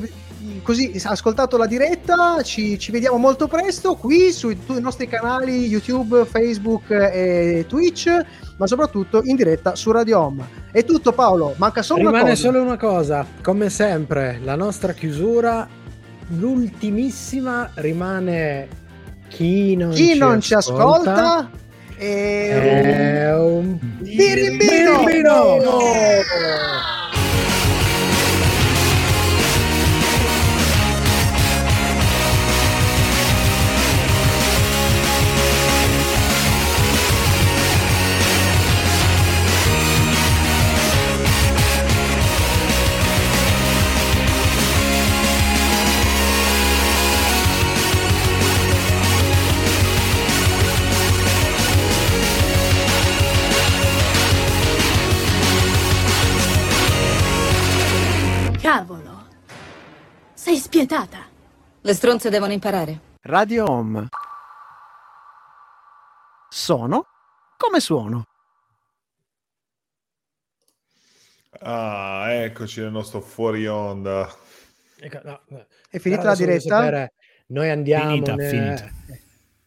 [0.62, 2.41] così ascoltato la diretta.
[2.41, 8.10] Ci, ci vediamo molto presto qui sui tu- nostri canali YouTube, Facebook e Twitch,
[8.58, 10.43] ma soprattutto in diretta su Radio Home.
[10.72, 12.41] È tutto Paolo, manca solo una Rimane cosa.
[12.41, 15.68] solo una cosa, come sempre, la nostra chiusura,
[16.30, 18.68] l'ultimissima rimane
[19.28, 21.49] chi non, Chi ci, non ci ascolta
[21.97, 25.03] è un Birimbino!
[25.03, 25.34] Birimbino!
[25.34, 25.80] Cavolo!
[61.86, 62.99] Le stronze devono imparare.
[63.21, 64.07] Radio Home.
[66.49, 67.05] Sono
[67.55, 68.25] come suono.
[71.59, 74.27] Ah, eccoci nel nostro fuori onda.
[74.99, 75.67] Ecco, no, no.
[75.88, 76.75] È finita Però la diretta?
[76.75, 77.13] sapere,
[77.49, 78.09] noi andiamo.
[78.13, 78.89] Finita, ne- finita.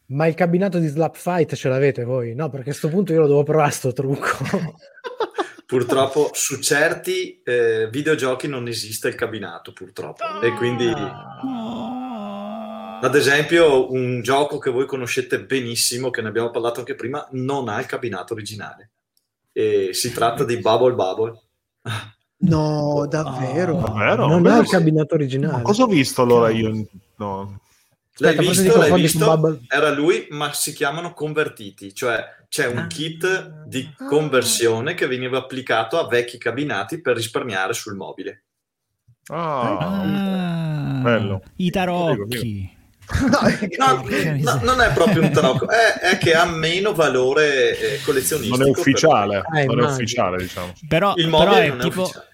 [0.07, 2.35] Ma il cabinato di Slap Fight ce l'avete voi?
[2.35, 4.27] No, perché a sto punto io lo devo provare sto trucco.
[5.65, 10.41] Purtroppo su certi eh, videogiochi non esiste il cabinato, purtroppo.
[10.41, 10.91] E quindi,
[13.01, 17.67] ad esempio, un gioco che voi conoscete benissimo, che ne abbiamo parlato anche prima, non
[17.69, 18.91] ha il cabinato originale.
[19.51, 21.39] E si tratta di Bubble Bubble.
[22.41, 23.75] No, davvero.
[23.75, 24.27] Davvero?
[24.27, 25.57] non ha il cabinato originale.
[25.57, 26.87] Ma cosa ho visto allora io?
[27.17, 27.59] No.
[28.21, 29.59] L'hai Aspetta, visto, l'hai visto?
[29.67, 35.97] Era lui, ma si chiamano convertiti, cioè c'è un kit di conversione che veniva applicato
[35.97, 38.43] a vecchi cabinati per risparmiare sul mobile.
[39.27, 41.41] Ah, Ah, bello.
[41.57, 42.77] I tarocchi.
[43.77, 44.03] No,
[44.37, 48.57] no, non è proprio un tarocco, è, è che ha meno valore eh, collezionistico.
[48.57, 50.73] non è ufficiale, Eh, non è ufficiale, diciamo.
[50.87, 52.01] Però, Il però è tipo...
[52.03, 52.27] ufficiale.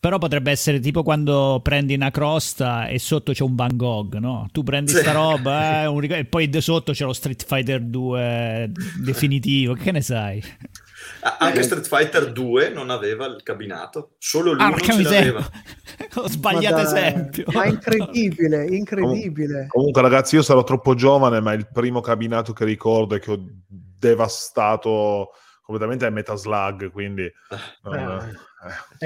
[0.00, 4.48] Però potrebbe essere tipo quando prendi una crosta e sotto c'è un Van Gogh, no?
[4.50, 4.96] Tu prendi Sì.
[5.00, 8.70] sta roba eh, un ric- e poi sotto c'è lo Street Fighter 2
[9.02, 9.74] definitivo.
[9.74, 10.42] Che ne sai?
[11.22, 15.32] Ah, Anche Street Fighter 2 non aveva il cabinato, solo lui Porca ce miseria.
[15.32, 15.50] l'aveva.
[16.16, 17.44] Ho sbagliato Ma esempio.
[17.52, 19.66] Ma incredibile, incredibile.
[19.68, 23.38] Comunque, ragazzi, io sarò troppo giovane, ma il primo cabinato che ricordo è che ho
[23.68, 25.30] devastato
[25.62, 27.30] completamente è Metal Slug, quindi...
[27.84, 28.48] non- Eh.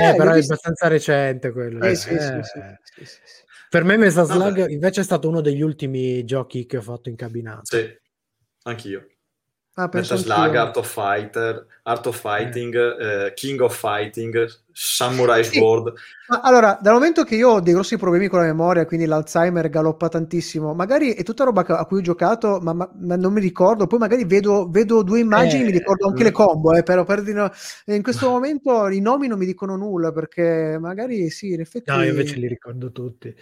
[0.01, 1.85] Eh, Eh, però è visto- abbastanza recente quello.
[1.85, 3.43] Eh, Eh, sì, sì, sì, sì, sì, sì.
[3.69, 4.41] Per me Metal Vabbè.
[4.53, 7.65] Slug invece è stato uno degli ultimi giochi che ho fatto in cabinato.
[7.65, 7.87] Sì,
[8.65, 9.07] anch'io.
[9.77, 10.55] Ah, penso Metal Slug.
[10.55, 15.93] Art of Fighter, Art of Fighting, eh, King of Fighting, Samurai Sword.
[16.29, 19.69] Ma allora, dal momento che io ho dei grossi problemi con la memoria, quindi l'Alzheimer
[19.69, 23.41] galoppa tantissimo, magari è tutta roba a cui ho giocato, ma, ma- ma non mi
[23.41, 23.89] ricordo.
[23.89, 26.27] Poi magari vedo, vedo due immagini, Eh, mi ricordo anche mm.
[26.27, 27.51] le combo, eh, però per dire-
[27.87, 31.91] in questo momento i nomi non mi dicono nulla, perché magari sì, in effetti...
[31.91, 33.35] No, io invece li ricordo tutti.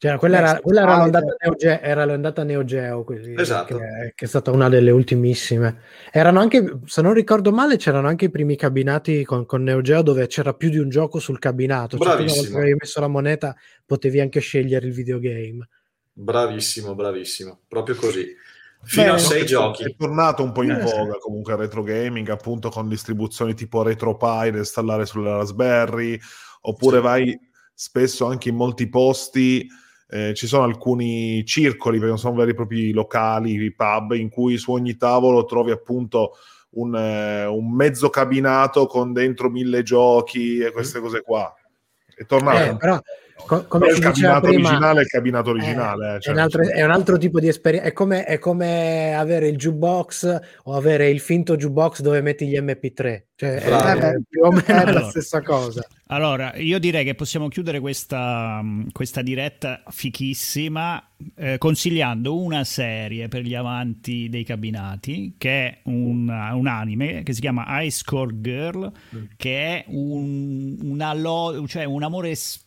[0.00, 3.78] Cioè, quella Beh, era, quella era l'ondata Neo Geo, era l'ondata Neo Geo, così, Esatto.
[3.78, 5.80] che, che è stata una delle ultimissime.
[6.12, 10.02] Erano anche, se non ricordo male, c'erano anche i primi cabinati con, con Neo Geo
[10.02, 11.98] dove c'era più di un gioco sul cabinato.
[11.98, 12.50] Cioè, Bravissimo.
[12.52, 15.68] che avevi messo la moneta, potevi anche scegliere il videogame.
[16.12, 17.60] Bravissimo, bravissimo.
[17.66, 18.26] Proprio così.
[18.84, 19.16] Fino Bene.
[19.16, 19.96] a sei È giochi.
[19.98, 20.94] tornato un po' in Eh, sì.
[20.96, 26.16] voga comunque il retro gaming, appunto con distribuzioni tipo RetroPie da installare sulle Raspberry,
[26.60, 27.02] oppure Sì.
[27.02, 27.40] vai
[27.74, 29.66] spesso anche in molti posti,
[30.08, 34.56] eh, ci sono alcuni circoli, perché non sono veri e propri locali, pub, in cui
[34.56, 36.32] su ogni tavolo trovi appunto
[36.70, 41.54] un, eh, un mezzo cabinato con dentro mille giochi e queste cose qua.
[42.14, 42.72] È tornato.
[42.72, 43.00] Eh, però
[43.46, 46.12] Co- come Però il cabinato prima, originale è il cabinato eh, originale.
[46.12, 47.88] eh, è, cioè, un altro, è un altro tipo di esperienza.
[47.88, 52.58] È come, è come avere il jukebox o avere il finto jukebox dove metti gli
[52.58, 53.22] MP3.
[53.36, 54.00] Cioè, è, Bravo.
[54.00, 55.08] è più o meno è la Allora.
[55.08, 55.86] stessa cosa.
[56.08, 58.60] Allora, io direi che possiamo chiudere questa,
[58.92, 61.02] questa diretta fichissima
[61.36, 67.32] eh, consigliando una serie per gli amanti dei cabinati, che è un, un anime che
[67.32, 68.90] si chiama Ice Core Girl,
[69.36, 72.60] che è un, una lo- cioè un amore s-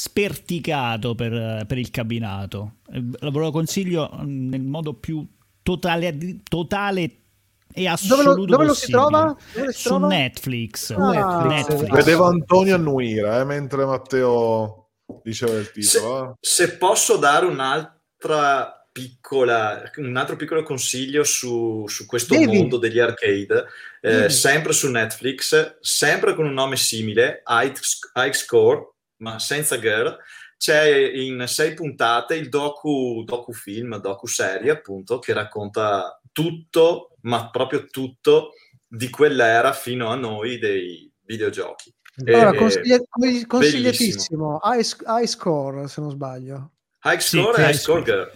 [0.00, 2.74] sperticato per, per il cabinato.
[2.92, 5.26] Eh, Ve lo consiglio mm, nel modo più
[5.60, 6.16] totale,
[6.48, 9.36] totale e Dove assoluto lo, dove lo si trova?
[9.52, 10.06] Dove si Su trova?
[10.06, 10.90] Netflix.
[10.92, 14.90] Ah, Netflix, Vedevo Antonio annuire eh, mentre Matteo
[15.24, 16.30] diceva il titolo.
[16.30, 16.34] eh.
[16.40, 22.56] Se posso dare un'altra piccola, un altro piccolo consiglio su, su questo Devi.
[22.56, 23.64] mondo degli arcade,
[24.00, 30.16] eh, sempre su Netflix, sempre con un nome simile, High Score, ma senza girl,
[30.56, 38.52] c'è in sei puntate il docu, docufilm, docu-serie appunto, che racconta tutto, ma proprio tutto,
[38.86, 41.92] di quell'era fino a noi dei videogiochi.
[42.26, 43.00] Allora, consiglia-
[43.46, 44.60] consigliatissimo.
[44.64, 46.72] High, high score, se non sbaglio.
[47.04, 48.32] High Score sì, e High High Score Girl.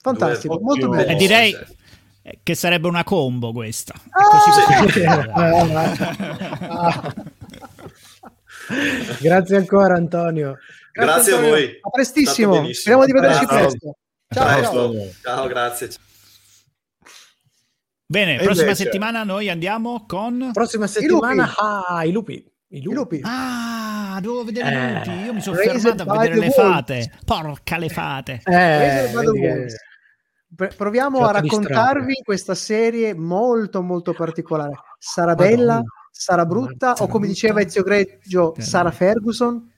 [0.00, 0.92] Fantastico, Due- molto.
[0.94, 1.56] E direi
[2.42, 3.94] che sarebbe una combo questa.
[4.10, 4.28] Ah!
[4.28, 4.50] così
[4.98, 5.04] Sì.
[5.04, 7.14] Ah.
[9.20, 10.56] Grazie ancora, Antonio.
[10.92, 11.54] Grazie a Antonio.
[11.56, 11.78] voi.
[11.80, 12.72] A prestissimo.
[12.72, 13.58] Speriamo di vederci Ciao.
[13.58, 13.96] presto.
[14.34, 14.92] Ciao, ciao.
[15.22, 15.88] Ciao, grazie.
[18.10, 20.50] Bene, E prossima invece- settimana noi andiamo con...
[20.52, 22.34] Prossima settimana, ah, i lupi.
[22.70, 22.94] I I lupi.
[22.94, 23.20] lupi.
[23.24, 25.24] Ah, devo vedere Eh, i lupi.
[25.24, 27.12] Io mi sono fermato a vedere le fate.
[27.24, 28.40] Porca le fate.
[28.44, 29.10] Eh,
[30.76, 34.72] Proviamo a raccontarvi questa serie molto molto particolare.
[34.98, 35.82] Sarà bella, Madonna.
[36.18, 37.60] Sarà brutta Sarà o come diceva.
[37.60, 38.62] Ezio Greggio, Sì.
[38.62, 39.72] Sara Ferguson?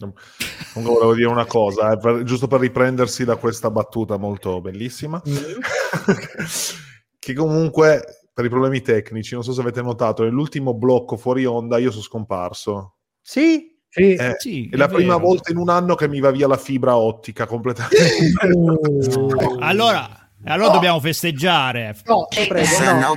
[0.00, 5.20] Comunque volevo dire una cosa, eh, per- giusto per riprendersi da questa battuta molto bellissima,
[7.18, 11.76] che comunque per i problemi tecnici, non so se avete notato, nell'ultimo blocco fuori onda
[11.78, 12.94] io sono scomparso.
[13.20, 13.76] Sì?
[13.88, 14.14] Sì.
[14.14, 15.26] Eh, Sì, è la è prima vero.
[15.26, 18.46] volta in un anno che mi va via la fibra ottica completamente.
[18.54, 19.58] Uh.
[19.60, 21.94] Allora, allora dobbiamo festeggiare.
[22.06, 23.16] No, prego, no.